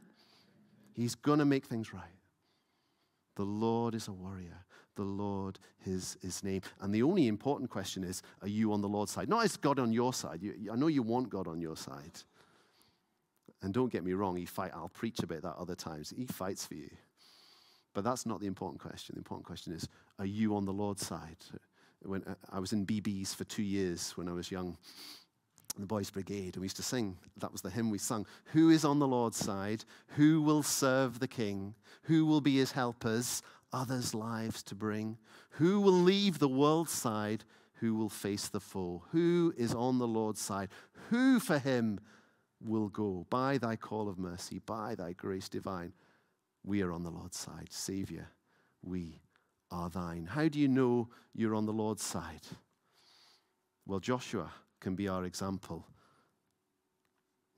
He's 0.95 1.15
going 1.15 1.39
to 1.39 1.45
make 1.45 1.65
things 1.65 1.93
right. 1.93 2.03
The 3.37 3.45
Lord 3.45 3.95
is 3.95 4.09
a 4.09 4.13
warrior 4.13 4.65
the 4.97 5.03
Lord 5.03 5.59
is 5.87 6.17
his 6.23 6.43
name. 6.43 6.63
And 6.81 6.95
the 6.95 7.03
only 7.03 7.27
important 7.29 7.71
question 7.71 8.05
is 8.05 8.23
are 8.43 8.49
you 8.49 8.73
on 8.73 8.81
the 8.81 8.89
Lord's 8.89 9.13
side? 9.13 9.29
Not 9.29 9.45
is 9.45 9.57
God 9.57 9.79
on 9.79 9.93
your 9.93 10.13
side. 10.13 10.43
You, 10.43 10.73
I 10.73 10.77
know 10.77 10.87
you 10.87 11.03
want 11.03 11.31
God 11.31 11.47
on 11.47 11.61
your 11.61 11.77
side. 11.77 12.21
And 13.63 13.73
don't 13.73 13.91
get 13.91 14.05
me 14.05 14.13
wrong, 14.13 14.37
he 14.37 14.45
fight, 14.45 14.73
I'll 14.75 14.91
preach 14.91 15.21
about 15.21 15.43
that 15.43 15.57
other 15.57 15.75
times. 15.75 16.13
He 16.15 16.27
fights 16.27 16.67
for 16.67 16.75
you. 16.75 16.91
But 17.95 18.05
that's 18.05 18.27
not 18.27 18.41
the 18.41 18.47
important 18.47 18.81
question. 18.81 19.15
The 19.15 19.21
important 19.21 19.47
question 19.47 19.73
is 19.73 19.89
are 20.19 20.27
you 20.27 20.55
on 20.57 20.67
the 20.67 20.73
Lord's 20.73 21.07
side? 21.07 21.39
When 22.03 22.23
uh, 22.25 22.35
I 22.53 22.59
was 22.59 22.73
in 22.73 22.85
BBs 22.85 23.35
for 23.35 23.45
two 23.45 23.63
years 23.63 24.13
when 24.17 24.29
I 24.29 24.33
was 24.33 24.51
young, 24.51 24.77
the 25.79 25.87
Boys 25.87 26.11
Brigade, 26.11 26.55
and 26.55 26.61
we 26.61 26.67
used 26.67 26.77
to 26.77 26.83
sing, 26.83 27.17
that 27.39 27.51
was 27.51 27.63
the 27.63 27.71
hymn 27.71 27.91
we 27.91 27.99
sung. 27.99 28.27
Who 28.53 28.71
is 28.71 28.85
on 28.85 28.99
the 28.99 29.09
Lord's 29.09 29.39
side? 29.39 29.85
Who 30.09 30.43
will 30.43 30.63
serve 30.63 31.19
the 31.19 31.29
King? 31.29 31.75
Who 32.03 32.27
will 32.27 32.41
be 32.41 32.57
his 32.57 32.73
helpers? 32.73 33.43
Others' 33.75 34.15
lives 34.15 34.63
to 34.65 34.75
bring? 34.75 35.19
Who 35.51 35.81
will 35.81 35.93
leave 35.93 36.39
the 36.39 36.49
world's 36.49 36.93
side? 36.93 37.45
Who 37.81 37.95
will 37.95 38.09
face 38.09 38.49
the 38.49 38.61
foe? 38.61 39.03
Who 39.11 39.53
is 39.57 39.75
on 39.75 39.99
the 39.99 40.07
Lord's 40.07 40.41
side? 40.41 40.71
Who 41.11 41.41
for 41.41 41.59
him 41.59 42.01
will 42.61 42.89
go? 42.89 43.27
By 43.29 43.59
thy 43.59 43.77
call 43.77 44.09
of 44.09 44.19
mercy, 44.19 44.61
by 44.61 44.95
thy 44.95 45.13
grace 45.13 45.49
divine, 45.49 45.93
we 46.65 46.83
are 46.83 46.93
on 46.93 47.03
the 47.03 47.11
Lord's 47.11 47.37
side. 47.37 47.69
Savior, 47.71 48.29
we 48.83 49.21
are 49.71 49.91
thine. 49.91 50.27
How 50.27 50.49
do 50.49 50.59
you 50.59 50.69
know 50.69 51.09
you're 51.35 51.55
on 51.55 51.67
the 51.67 51.73
Lord's 51.73 52.03
side? 52.03 52.47
Well, 53.87 54.01
Joshua 54.01 54.51
can 54.81 54.95
be 54.95 55.09
our 55.09 55.25
example. 55.25 55.87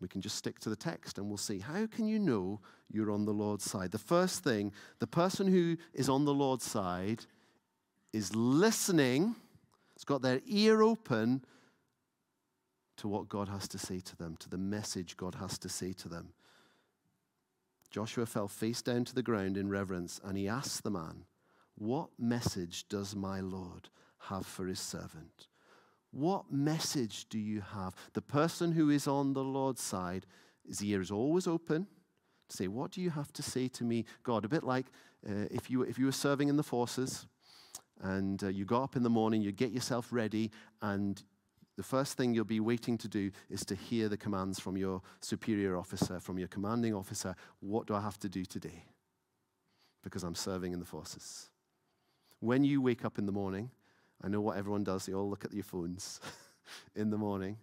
We 0.00 0.08
can 0.08 0.20
just 0.20 0.36
stick 0.36 0.58
to 0.60 0.70
the 0.70 0.76
text 0.76 1.18
and 1.18 1.28
we'll 1.28 1.36
see. 1.36 1.58
How 1.58 1.86
can 1.86 2.06
you 2.06 2.18
know 2.18 2.60
you're 2.90 3.10
on 3.10 3.24
the 3.24 3.32
Lord's 3.32 3.64
side? 3.64 3.90
The 3.90 3.98
first 3.98 4.42
thing, 4.44 4.72
the 4.98 5.06
person 5.06 5.46
who 5.46 5.76
is 5.92 6.08
on 6.08 6.24
the 6.24 6.34
Lord's 6.34 6.64
side 6.64 7.24
is 8.12 8.34
listening, 8.34 9.34
it's 9.94 10.04
got 10.04 10.22
their 10.22 10.40
ear 10.46 10.82
open 10.82 11.44
to 12.96 13.08
what 13.08 13.28
God 13.28 13.48
has 13.48 13.68
to 13.68 13.78
say 13.78 14.00
to 14.00 14.16
them, 14.16 14.36
to 14.38 14.48
the 14.48 14.58
message 14.58 15.16
God 15.16 15.34
has 15.36 15.58
to 15.58 15.68
say 15.68 15.92
to 15.94 16.08
them. 16.08 16.32
Joshua 17.90 18.26
fell 18.26 18.48
face 18.48 18.82
down 18.82 19.04
to 19.04 19.14
the 19.14 19.22
ground 19.22 19.56
in 19.56 19.68
reverence 19.68 20.20
and 20.24 20.36
he 20.36 20.48
asked 20.48 20.82
the 20.82 20.90
man, 20.90 21.24
What 21.76 22.08
message 22.18 22.88
does 22.88 23.14
my 23.14 23.40
Lord 23.40 23.88
have 24.28 24.46
for 24.46 24.66
his 24.66 24.80
servant? 24.80 25.48
What 26.10 26.50
message 26.50 27.26
do 27.28 27.38
you 27.38 27.60
have? 27.60 27.94
The 28.14 28.22
person 28.22 28.72
who 28.72 28.90
is 28.90 29.06
on 29.06 29.34
the 29.34 29.44
Lord's 29.44 29.82
side, 29.82 30.26
his 30.66 30.82
ear 30.82 31.00
is 31.00 31.10
always 31.10 31.46
open 31.46 31.86
say, 32.48 32.68
What 32.68 32.90
do 32.90 33.00
you 33.00 33.10
have 33.10 33.32
to 33.34 33.42
say 33.42 33.68
to 33.68 33.84
me, 33.84 34.04
God? 34.22 34.44
A 34.44 34.48
bit 34.48 34.64
like 34.64 34.86
uh, 35.28 35.46
if, 35.50 35.70
you, 35.70 35.82
if 35.82 35.98
you 35.98 36.06
were 36.06 36.12
serving 36.12 36.48
in 36.48 36.56
the 36.56 36.62
forces 36.62 37.26
and 38.02 38.42
uh, 38.44 38.48
you 38.48 38.64
got 38.64 38.82
up 38.82 38.96
in 38.96 39.02
the 39.02 39.10
morning, 39.10 39.42
you 39.42 39.52
get 39.52 39.72
yourself 39.72 40.08
ready, 40.10 40.50
and 40.82 41.22
the 41.76 41.82
first 41.82 42.16
thing 42.16 42.34
you'll 42.34 42.44
be 42.44 42.60
waiting 42.60 42.96
to 42.98 43.08
do 43.08 43.30
is 43.50 43.64
to 43.66 43.74
hear 43.74 44.08
the 44.08 44.16
commands 44.16 44.58
from 44.58 44.76
your 44.76 45.02
superior 45.20 45.76
officer, 45.76 46.20
from 46.20 46.38
your 46.38 46.48
commanding 46.48 46.94
officer. 46.94 47.34
What 47.60 47.86
do 47.86 47.94
I 47.94 48.00
have 48.00 48.18
to 48.20 48.28
do 48.28 48.44
today? 48.44 48.84
Because 50.02 50.22
I'm 50.22 50.34
serving 50.34 50.72
in 50.72 50.80
the 50.80 50.86
forces. 50.86 51.50
When 52.40 52.64
you 52.64 52.80
wake 52.80 53.04
up 53.04 53.18
in 53.18 53.26
the 53.26 53.32
morning, 53.32 53.70
I 54.22 54.28
know 54.28 54.40
what 54.40 54.56
everyone 54.56 54.84
does. 54.84 55.04
They 55.04 55.12
all 55.12 55.28
look 55.28 55.44
at 55.44 55.52
your 55.52 55.64
phones 55.64 56.20
in 56.96 57.10
the 57.10 57.18
morning. 57.18 57.58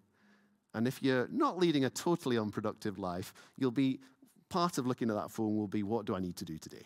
And 0.76 0.88
if 0.88 1.02
you're 1.02 1.28
not 1.32 1.58
leading 1.58 1.86
a 1.86 1.89
totally 1.89 2.38
unproductive 2.38 3.00
life, 3.00 3.34
you'll 3.58 3.72
be 3.72 4.00
part 4.54 4.78
of 4.78 4.86
looking 4.86 5.10
at 5.10 5.16
that 5.16 5.32
phone 5.32 5.58
will 5.58 5.68
be 5.68 5.82
what 5.82 6.06
do 6.06 6.16
I 6.16 6.20
need 6.20 6.36
to 6.36 6.46
do 6.46 6.60
today? 6.60 6.86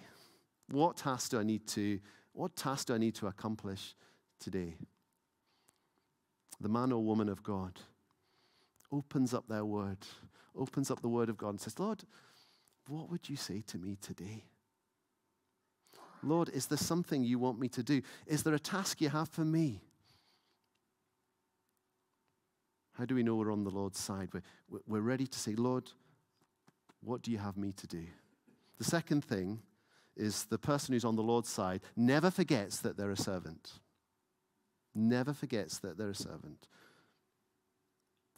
What 0.70 0.96
task 0.96 1.32
do 1.32 1.40
I 1.40 1.44
need 1.44 1.68
to 1.68 2.00
what 2.32 2.56
task 2.56 2.88
do 2.88 2.94
I 2.94 2.98
need 2.98 3.16
to 3.16 3.28
accomplish 3.28 3.94
today? 4.40 4.78
The 6.62 6.70
man 6.70 6.94
or 6.94 7.04
woman 7.04 7.28
of 7.28 7.44
God 7.44 7.78
opens 8.90 9.34
up 9.34 9.50
their 9.50 9.66
word, 9.66 9.98
opens 10.56 10.90
up 10.90 11.02
the 11.02 11.10
word 11.10 11.28
of 11.28 11.38
God 11.38 11.50
and 11.50 11.60
says, 11.60 11.78
Lord, 11.78 12.06
what 12.88 13.10
would 13.10 13.28
you 13.28 13.36
say 13.36 13.62
to 13.68 13.78
me 13.78 13.98
today? 14.02 14.46
Lord, 16.24 16.48
is 16.50 16.68
there 16.68 16.78
something 16.78 17.22
you 17.22 17.38
want 17.38 17.60
me 17.60 17.68
to 17.70 17.84
do? 17.84 18.02
Is 18.28 18.44
there 18.44 18.54
a 18.54 18.60
task 18.60 19.02
you 19.02 19.10
have 19.10 19.28
for 19.28 19.44
me? 19.44 19.82
How 22.94 23.04
do 23.04 23.14
we 23.14 23.24
know 23.24 23.36
we're 23.36 23.52
on 23.52 23.66
the 23.66 23.72
Lord's 23.72 24.00
side? 24.00 24.30
We're, 24.32 24.80
we're 24.88 25.02
ready 25.02 25.28
to 25.28 25.38
say, 25.38 25.54
Lord, 25.56 25.92
what 27.02 27.22
do 27.22 27.32
you 27.32 27.38
have 27.38 27.58
me 27.58 27.72
to 27.74 27.88
do? 27.88 28.06
The 28.78 28.84
second 28.84 29.24
thing 29.24 29.62
is 30.16 30.46
the 30.46 30.58
person 30.58 30.94
who's 30.94 31.06
on 31.06 31.16
the 31.16 31.24
Lord's 31.24 31.50
side 31.50 31.82
never 31.96 32.32
forgets 32.32 32.80
that 32.80 32.98
they're 32.98 33.12
a 33.12 33.18
servant. 33.18 33.74
Never 34.96 35.34
forgets 35.34 35.80
that 35.80 35.98
they're 35.98 36.10
a 36.10 36.16
servant. 36.16 36.68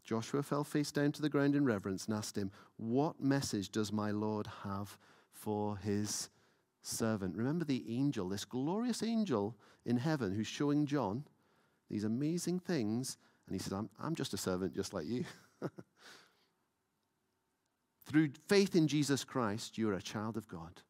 Joshua 0.04 0.43
fell 0.43 0.63
face 0.63 0.91
down 0.91 1.12
to 1.13 1.22
the 1.22 1.30
ground 1.30 1.56
in 1.56 1.65
reverence 1.65 2.06
and 2.06 2.15
asked 2.15 2.38
him, 2.38 2.52
What 2.78 3.22
message 3.22 3.69
does 3.69 3.93
my 3.93 4.12
Lord 4.12 4.48
have 4.63 4.98
for 5.32 5.78
his 5.78 6.30
servant. 6.82 7.36
Remember 7.36 7.65
the 7.65 7.84
angel, 7.89 8.30
this 8.30 8.45
glorious 8.45 9.04
angel 9.04 9.56
in 9.86 9.98
heaven 9.98 10.34
who's 10.34 10.48
showing 10.48 10.86
John 10.86 11.24
these 11.89 12.04
amazing 12.04 12.60
things. 12.60 13.17
And 13.48 13.56
he 13.56 13.60
says, 13.60 13.74
I'm, 13.74 13.89
I'm 14.00 14.15
just 14.15 14.34
a 14.34 14.38
servant 14.38 14.76
just 14.76 14.93
like 14.93 15.08
you. 15.08 15.26
Through 18.10 18.32
faith 18.48 18.76
in 18.76 18.88
Jesus 18.88 19.24
Christ, 19.24 19.78
you're 19.78 19.93
a 19.93 20.02
child 20.02 20.36
of 20.36 20.48
God. 20.48 20.82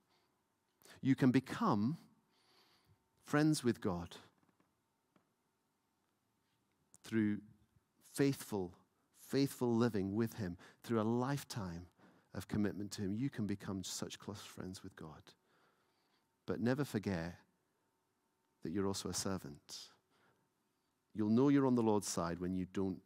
You 1.01 1.15
can 1.15 1.31
become 1.31 1.97
friends 3.25 3.61
with 3.61 3.81
God 3.81 4.15
through 7.03 7.39
faithful, 8.13 8.71
faithful 9.19 9.75
living 9.75 10.15
with 10.15 10.35
Him, 10.35 10.55
through 10.81 11.01
a 11.01 11.03
lifetime 11.03 11.87
of 12.33 12.47
commitment 12.47 12.91
to 12.91 13.01
Him. 13.01 13.13
You 13.13 13.29
can 13.29 13.45
become 13.45 13.83
such 13.83 14.17
close 14.17 14.39
friends 14.41 14.81
with 14.81 14.95
God. 14.95 15.21
But 16.45 16.61
never 16.61 16.85
forget 16.85 17.35
that 18.63 18.71
you're 18.71 18.87
also 18.87 19.09
a 19.09 19.13
servant. 19.13 19.89
You'll 21.13 21.29
know 21.29 21.49
you're 21.49 21.67
on 21.67 21.75
the 21.75 21.83
Lord's 21.83 22.07
side 22.07 22.39
when 22.39 22.55
you 22.55 22.65
don't 22.71 23.01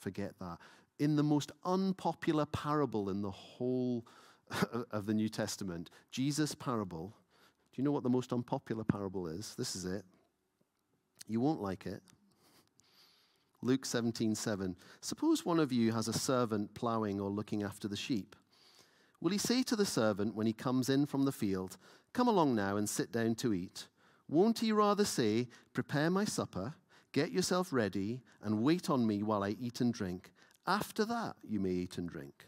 forget 0.00 0.32
that. 0.40 0.58
In 0.98 1.16
the 1.16 1.22
most 1.22 1.52
unpopular 1.64 2.46
parable 2.46 3.10
in 3.10 3.22
the 3.22 3.30
whole 3.30 4.06
of 4.90 5.06
the 5.06 5.14
New 5.14 5.28
Testament, 5.28 5.90
Jesus' 6.10 6.54
parable, 6.54 7.14
do 7.72 7.80
you 7.80 7.84
know 7.84 7.92
what 7.92 8.02
the 8.02 8.10
most 8.10 8.32
unpopular 8.32 8.84
parable 8.84 9.26
is? 9.26 9.54
This 9.56 9.74
is 9.74 9.84
it. 9.84 10.04
You 11.26 11.40
won't 11.40 11.62
like 11.62 11.86
it. 11.86 12.02
Luke 13.62 13.86
17, 13.86 14.34
7. 14.34 14.76
Suppose 15.00 15.46
one 15.46 15.60
of 15.60 15.72
you 15.72 15.92
has 15.92 16.08
a 16.08 16.12
servant 16.12 16.74
plowing 16.74 17.20
or 17.20 17.30
looking 17.30 17.62
after 17.62 17.86
the 17.86 17.96
sheep. 17.96 18.34
Will 19.20 19.30
he 19.30 19.38
say 19.38 19.62
to 19.62 19.76
the 19.76 19.86
servant 19.86 20.34
when 20.34 20.48
he 20.48 20.52
comes 20.52 20.88
in 20.88 21.06
from 21.06 21.24
the 21.24 21.32
field, 21.32 21.78
Come 22.12 22.28
along 22.28 22.54
now 22.54 22.76
and 22.76 22.88
sit 22.88 23.12
down 23.12 23.36
to 23.36 23.54
eat. 23.54 23.86
Won't 24.28 24.58
he 24.58 24.72
rather 24.72 25.04
say, 25.04 25.48
Prepare 25.72 26.10
my 26.10 26.24
supper, 26.24 26.74
get 27.12 27.30
yourself 27.30 27.72
ready, 27.72 28.20
and 28.42 28.62
wait 28.62 28.90
on 28.90 29.06
me 29.06 29.22
while 29.22 29.44
I 29.44 29.50
eat 29.60 29.80
and 29.80 29.94
drink? 29.94 30.32
After 30.66 31.04
that, 31.04 31.36
you 31.42 31.60
may 31.60 31.70
eat 31.70 31.98
and 31.98 32.08
drink. 32.08 32.46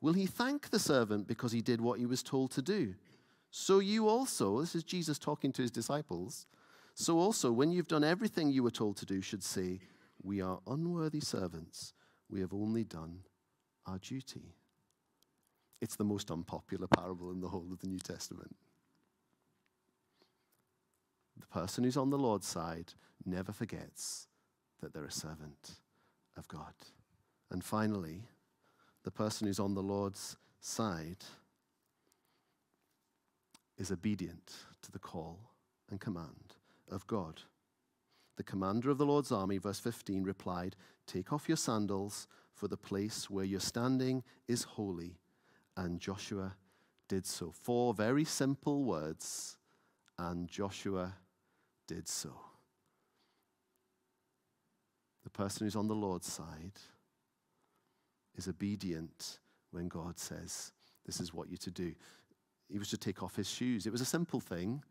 Will 0.00 0.12
he 0.12 0.26
thank 0.26 0.70
the 0.70 0.78
servant 0.78 1.26
because 1.26 1.52
he 1.52 1.60
did 1.60 1.80
what 1.80 1.98
he 1.98 2.06
was 2.06 2.22
told 2.22 2.50
to 2.52 2.62
do? 2.62 2.94
So 3.50 3.80
you 3.80 4.08
also, 4.08 4.60
this 4.60 4.74
is 4.74 4.82
Jesus 4.84 5.18
talking 5.18 5.52
to 5.52 5.62
his 5.62 5.70
disciples, 5.70 6.46
So 6.94 7.18
also, 7.18 7.50
when 7.52 7.70
you've 7.70 7.88
done 7.88 8.04
everything 8.04 8.50
you 8.50 8.62
were 8.62 8.70
told 8.70 8.96
to 8.98 9.06
do, 9.06 9.20
should 9.20 9.42
say, 9.42 9.80
We 10.22 10.40
are 10.40 10.60
unworthy 10.66 11.20
servants. 11.20 11.94
We 12.28 12.40
have 12.40 12.52
only 12.52 12.84
done 12.84 13.20
our 13.86 13.98
duty. 13.98 14.54
It's 15.80 15.96
the 15.96 16.04
most 16.04 16.30
unpopular 16.30 16.86
parable 16.86 17.30
in 17.30 17.40
the 17.40 17.48
whole 17.48 17.72
of 17.72 17.80
the 17.80 17.88
New 17.88 17.98
Testament. 17.98 18.54
The 21.38 21.46
person 21.46 21.84
who's 21.84 21.96
on 21.96 22.10
the 22.10 22.18
Lord's 22.18 22.46
side 22.46 22.94
never 23.24 23.52
forgets 23.52 24.28
that 24.80 24.94
they're 24.94 25.04
a 25.04 25.10
servant 25.10 25.72
of 26.36 26.46
God. 26.48 26.74
And 27.52 27.62
finally, 27.62 28.22
the 29.04 29.10
person 29.10 29.46
who's 29.46 29.60
on 29.60 29.74
the 29.74 29.82
Lord's 29.82 30.38
side 30.60 31.22
is 33.76 33.92
obedient 33.92 34.54
to 34.80 34.90
the 34.90 34.98
call 34.98 35.38
and 35.90 36.00
command 36.00 36.54
of 36.90 37.06
God. 37.06 37.42
The 38.36 38.42
commander 38.42 38.88
of 38.88 38.96
the 38.96 39.04
Lord's 39.04 39.30
army, 39.30 39.58
verse 39.58 39.78
15, 39.78 40.22
replied, 40.22 40.76
Take 41.06 41.30
off 41.30 41.46
your 41.46 41.58
sandals, 41.58 42.26
for 42.54 42.68
the 42.68 42.76
place 42.78 43.28
where 43.28 43.44
you're 43.44 43.60
standing 43.60 44.22
is 44.48 44.62
holy. 44.62 45.18
And 45.76 46.00
Joshua 46.00 46.54
did 47.06 47.26
so. 47.26 47.50
Four 47.50 47.92
very 47.92 48.24
simple 48.24 48.82
words, 48.84 49.58
and 50.18 50.48
Joshua 50.48 51.12
did 51.86 52.08
so. 52.08 52.32
The 55.22 55.30
person 55.30 55.66
who's 55.66 55.76
on 55.76 55.88
the 55.88 55.94
Lord's 55.94 56.32
side 56.32 56.80
is 58.36 58.48
obedient 58.48 59.38
when 59.70 59.88
God 59.88 60.18
says, 60.18 60.72
This 61.06 61.20
is 61.20 61.32
what 61.32 61.48
you're 61.48 61.58
to 61.58 61.70
do. 61.70 61.94
He 62.70 62.78
was 62.78 62.90
to 62.90 62.96
take 62.96 63.22
off 63.22 63.36
his 63.36 63.50
shoes. 63.50 63.86
It 63.86 63.92
was 63.92 64.00
a 64.00 64.06
simple 64.06 64.40
thing, 64.40 64.82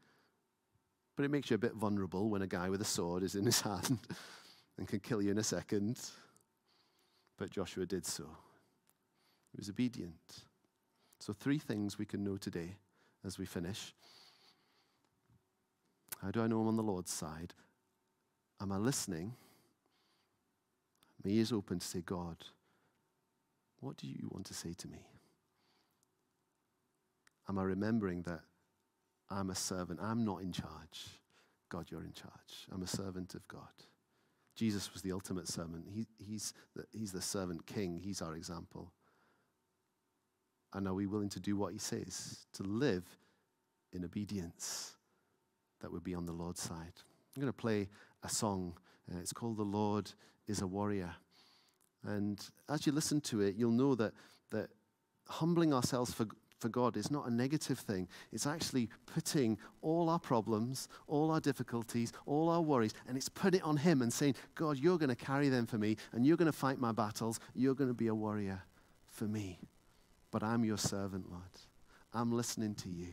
but 1.15 1.25
it 1.25 1.31
makes 1.31 1.49
you 1.49 1.55
a 1.55 1.59
bit 1.59 1.73
vulnerable 1.73 2.29
when 2.29 2.41
a 2.41 2.47
guy 2.47 2.69
with 2.69 2.81
a 2.81 2.85
sword 2.85 3.23
is 3.23 3.35
in 3.35 3.45
his 3.45 3.61
hand 3.61 3.99
and 4.77 4.87
can 4.87 4.99
kill 4.99 5.21
you 5.21 5.31
in 5.31 5.37
a 5.37 5.43
second. 5.43 5.99
But 7.37 7.49
Joshua 7.49 7.85
did 7.85 8.05
so. 8.05 8.23
He 9.51 9.57
was 9.57 9.69
obedient. 9.69 10.43
So, 11.19 11.33
three 11.33 11.59
things 11.59 11.97
we 11.97 12.05
can 12.05 12.23
know 12.23 12.37
today 12.37 12.75
as 13.25 13.37
we 13.37 13.45
finish. 13.45 13.93
How 16.21 16.31
do 16.31 16.41
I 16.41 16.47
know 16.47 16.61
I'm 16.61 16.67
on 16.67 16.75
the 16.75 16.83
Lord's 16.83 17.11
side? 17.11 17.53
Am 18.61 18.71
I 18.71 18.77
listening? 18.77 19.33
My 21.23 21.31
ears 21.31 21.51
open 21.51 21.79
to 21.79 21.85
say, 21.85 22.01
God, 22.01 22.37
what 23.81 23.97
do 23.97 24.07
you 24.07 24.29
want 24.31 24.45
to 24.45 24.53
say 24.53 24.73
to 24.73 24.87
me? 24.87 25.05
Am 27.49 27.57
I 27.57 27.63
remembering 27.63 28.21
that 28.23 28.41
I'm 29.29 29.49
a 29.49 29.55
servant? 29.55 29.99
I'm 30.01 30.23
not 30.23 30.41
in 30.41 30.53
charge. 30.53 31.19
God, 31.69 31.87
you're 31.89 32.03
in 32.03 32.13
charge. 32.13 32.67
I'm 32.71 32.83
a 32.83 32.87
servant 32.87 33.35
of 33.35 33.47
God. 33.47 33.67
Jesus 34.55 34.93
was 34.93 35.01
the 35.01 35.11
ultimate 35.11 35.47
servant. 35.47 35.85
He, 35.89 36.05
he's, 36.17 36.53
the, 36.75 36.85
he's 36.91 37.11
the 37.11 37.21
servant 37.21 37.65
king. 37.65 37.99
He's 38.01 38.21
our 38.21 38.35
example. 38.35 38.93
And 40.73 40.87
are 40.87 40.93
we 40.93 41.07
willing 41.07 41.29
to 41.29 41.39
do 41.39 41.57
what 41.57 41.73
he 41.73 41.79
says? 41.79 42.45
To 42.53 42.63
live 42.63 43.03
in 43.91 44.05
obedience 44.05 44.95
that 45.81 45.91
would 45.91 46.03
be 46.03 46.13
on 46.13 46.25
the 46.25 46.31
Lord's 46.31 46.61
side. 46.61 46.93
I'm 47.35 47.41
going 47.41 47.51
to 47.51 47.53
play 47.53 47.89
a 48.23 48.29
song. 48.29 48.77
Uh, 49.11 49.17
it's 49.19 49.33
called 49.33 49.57
The 49.57 49.63
Lord 49.63 50.11
is 50.47 50.61
a 50.61 50.67
Warrior. 50.67 51.15
And 52.05 52.43
as 52.69 52.85
you 52.85 52.91
listen 52.91 53.21
to 53.21 53.41
it, 53.41 53.55
you'll 53.55 53.71
know 53.71 53.95
that, 53.95 54.13
that 54.51 54.69
humbling 55.27 55.73
ourselves 55.73 56.13
for, 56.13 56.25
for 56.59 56.69
God 56.69 56.97
is 56.97 57.11
not 57.11 57.27
a 57.27 57.33
negative 57.33 57.79
thing. 57.79 58.07
It's 58.31 58.47
actually 58.47 58.89
putting 59.05 59.57
all 59.81 60.09
our 60.09 60.19
problems, 60.19 60.87
all 61.07 61.31
our 61.31 61.39
difficulties, 61.39 62.11
all 62.25 62.49
our 62.49 62.61
worries, 62.61 62.93
and 63.07 63.17
it's 63.17 63.29
putting 63.29 63.59
it 63.59 63.63
on 63.63 63.77
Him 63.77 64.01
and 64.01 64.11
saying, 64.11 64.35
God, 64.55 64.77
you're 64.77 64.97
going 64.97 65.09
to 65.09 65.15
carry 65.15 65.49
them 65.49 65.65
for 65.65 65.77
me, 65.77 65.97
and 66.11 66.25
you're 66.25 66.37
going 66.37 66.51
to 66.51 66.57
fight 66.57 66.79
my 66.79 66.91
battles. 66.91 67.39
You're 67.53 67.75
going 67.75 67.89
to 67.89 67.95
be 67.95 68.07
a 68.07 68.15
warrior 68.15 68.63
for 69.07 69.25
me. 69.25 69.59
But 70.31 70.43
I'm 70.43 70.63
your 70.63 70.77
servant, 70.77 71.29
Lord. 71.29 71.43
I'm 72.13 72.31
listening 72.31 72.75
to 72.75 72.89
you. 72.89 73.07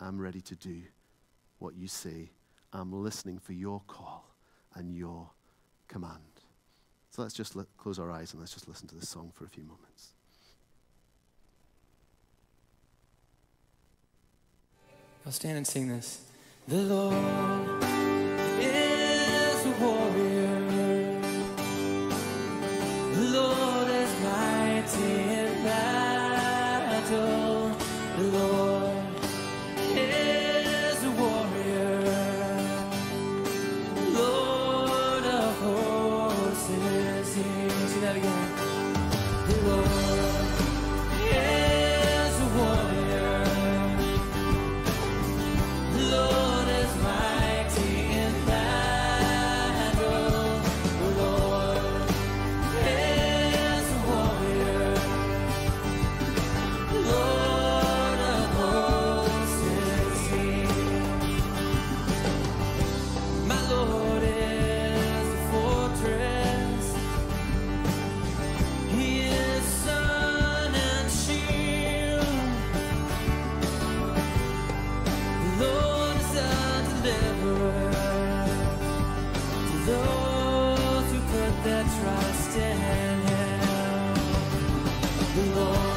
I'm 0.00 0.20
ready 0.20 0.40
to 0.42 0.56
do 0.56 0.82
what 1.58 1.74
you 1.74 1.88
say. 1.88 2.30
I'm 2.72 2.92
listening 2.92 3.38
for 3.38 3.52
your 3.52 3.80
call 3.86 4.34
and 4.74 4.94
your 4.94 5.30
command. 5.88 6.37
So 7.18 7.22
let's 7.24 7.34
just 7.34 7.56
close 7.78 7.98
our 7.98 8.12
eyes 8.12 8.30
and 8.32 8.38
let's 8.38 8.52
just 8.52 8.68
listen 8.68 8.86
to 8.86 8.94
this 8.94 9.08
song 9.08 9.32
for 9.34 9.44
a 9.44 9.48
few 9.48 9.64
moments. 9.64 10.12
I'll 15.26 15.32
stand 15.32 15.56
and 15.56 15.66
sing 15.66 15.88
this. 15.88 16.20
The 16.68 16.76
Lord 16.76 17.77
The 85.38 85.87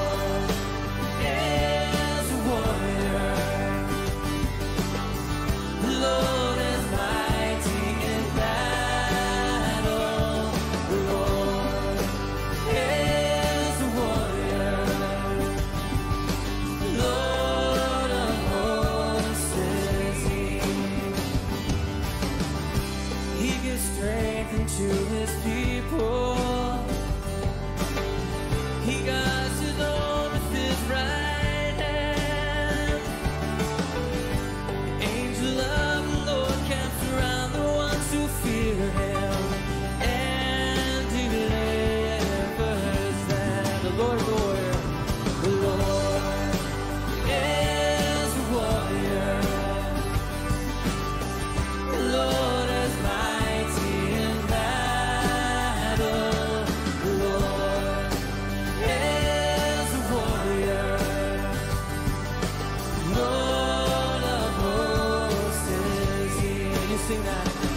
You 67.23 67.70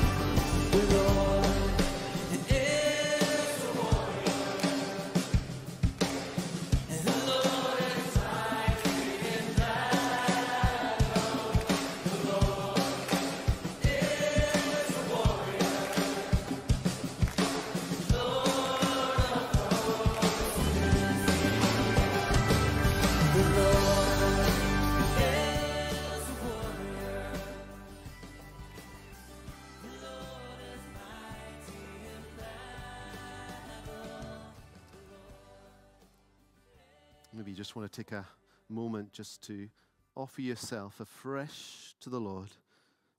take 37.95 38.13
a 38.13 38.27
moment 38.69 39.13
just 39.13 39.41
to 39.43 39.69
offer 40.17 40.41
yourself 40.41 40.99
afresh 41.01 41.95
to 42.01 42.11
the 42.11 42.21
Lord 42.21 42.51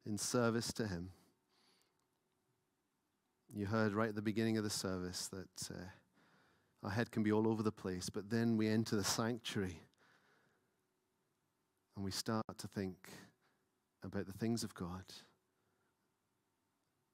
in 0.05 0.17
service 0.17 0.73
to 0.73 0.87
Him. 0.87 1.11
You 3.55 3.65
heard 3.65 3.93
right 3.93 4.09
at 4.09 4.15
the 4.15 4.21
beginning 4.21 4.57
of 4.57 4.65
the 4.65 4.69
service 4.69 5.29
that 5.29 5.69
uh, 5.73 5.77
our 6.83 6.91
head 6.91 7.09
can 7.09 7.23
be 7.23 7.31
all 7.31 7.47
over 7.47 7.63
the 7.63 7.71
place, 7.71 8.09
but 8.09 8.29
then 8.29 8.57
we 8.57 8.67
enter 8.67 8.97
the 8.97 9.03
sanctuary 9.03 9.79
and 11.95 12.03
we 12.03 12.11
start 12.11 12.45
to 12.57 12.67
think 12.67 13.09
about 14.03 14.27
the 14.27 14.33
things 14.33 14.63
of 14.63 14.75
God 14.75 15.05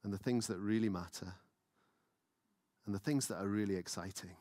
and 0.02 0.12
the 0.12 0.18
things 0.18 0.48
that 0.48 0.58
really 0.58 0.88
matter 0.88 1.34
and 2.86 2.94
the 2.94 2.98
things 2.98 3.28
that 3.28 3.36
are 3.36 3.46
really 3.46 3.76
exciting 3.76 4.34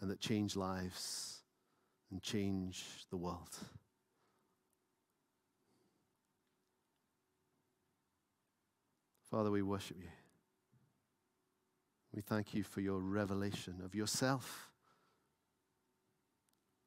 and 0.00 0.10
that 0.10 0.20
change 0.20 0.56
lives 0.56 1.33
and 2.14 2.22
change 2.22 2.84
the 3.10 3.16
world. 3.16 3.50
Father, 9.28 9.50
we 9.50 9.62
worship 9.62 9.96
you. 10.00 10.10
We 12.14 12.22
thank 12.22 12.54
you 12.54 12.62
for 12.62 12.80
your 12.80 13.00
revelation 13.00 13.82
of 13.84 13.96
yourself, 13.96 14.70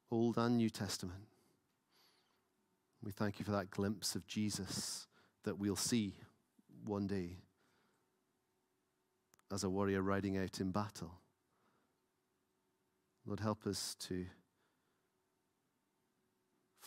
Old 0.09 0.37
and 0.37 0.55
New 0.55 0.69
Testament. 0.69 1.27
We 3.03 3.11
thank 3.11 3.37
you 3.37 3.43
for 3.43 3.51
that 3.51 3.69
glimpse 3.69 4.15
of 4.15 4.25
Jesus 4.27 5.07
that 5.43 5.59
we'll 5.59 5.75
see 5.75 6.13
one 6.85 7.05
day 7.05 7.39
as 9.51 9.65
a 9.65 9.69
warrior 9.69 10.01
riding 10.01 10.37
out 10.37 10.61
in 10.61 10.71
battle. 10.71 11.19
Lord, 13.25 13.41
help 13.41 13.67
us 13.67 13.93
to 14.07 14.25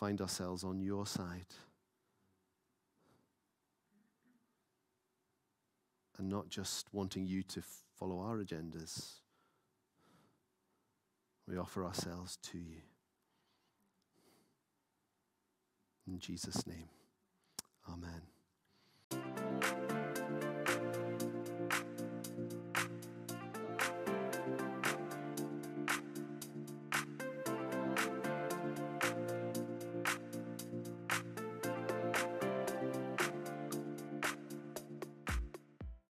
find 0.01 0.19
ourselves 0.19 0.63
on 0.63 0.81
your 0.81 1.05
side. 1.05 1.45
And 6.17 6.27
not 6.27 6.49
just 6.49 6.87
wanting 6.91 7.27
you 7.27 7.43
to 7.43 7.61
follow 7.99 8.19
our 8.19 8.37
agendas. 8.37 9.19
We 11.47 11.57
offer 11.57 11.85
ourselves 11.85 12.37
to 12.51 12.57
you. 12.57 12.81
In 16.07 16.17
Jesus' 16.17 16.65
name, 16.65 16.89
amen. 17.87 18.30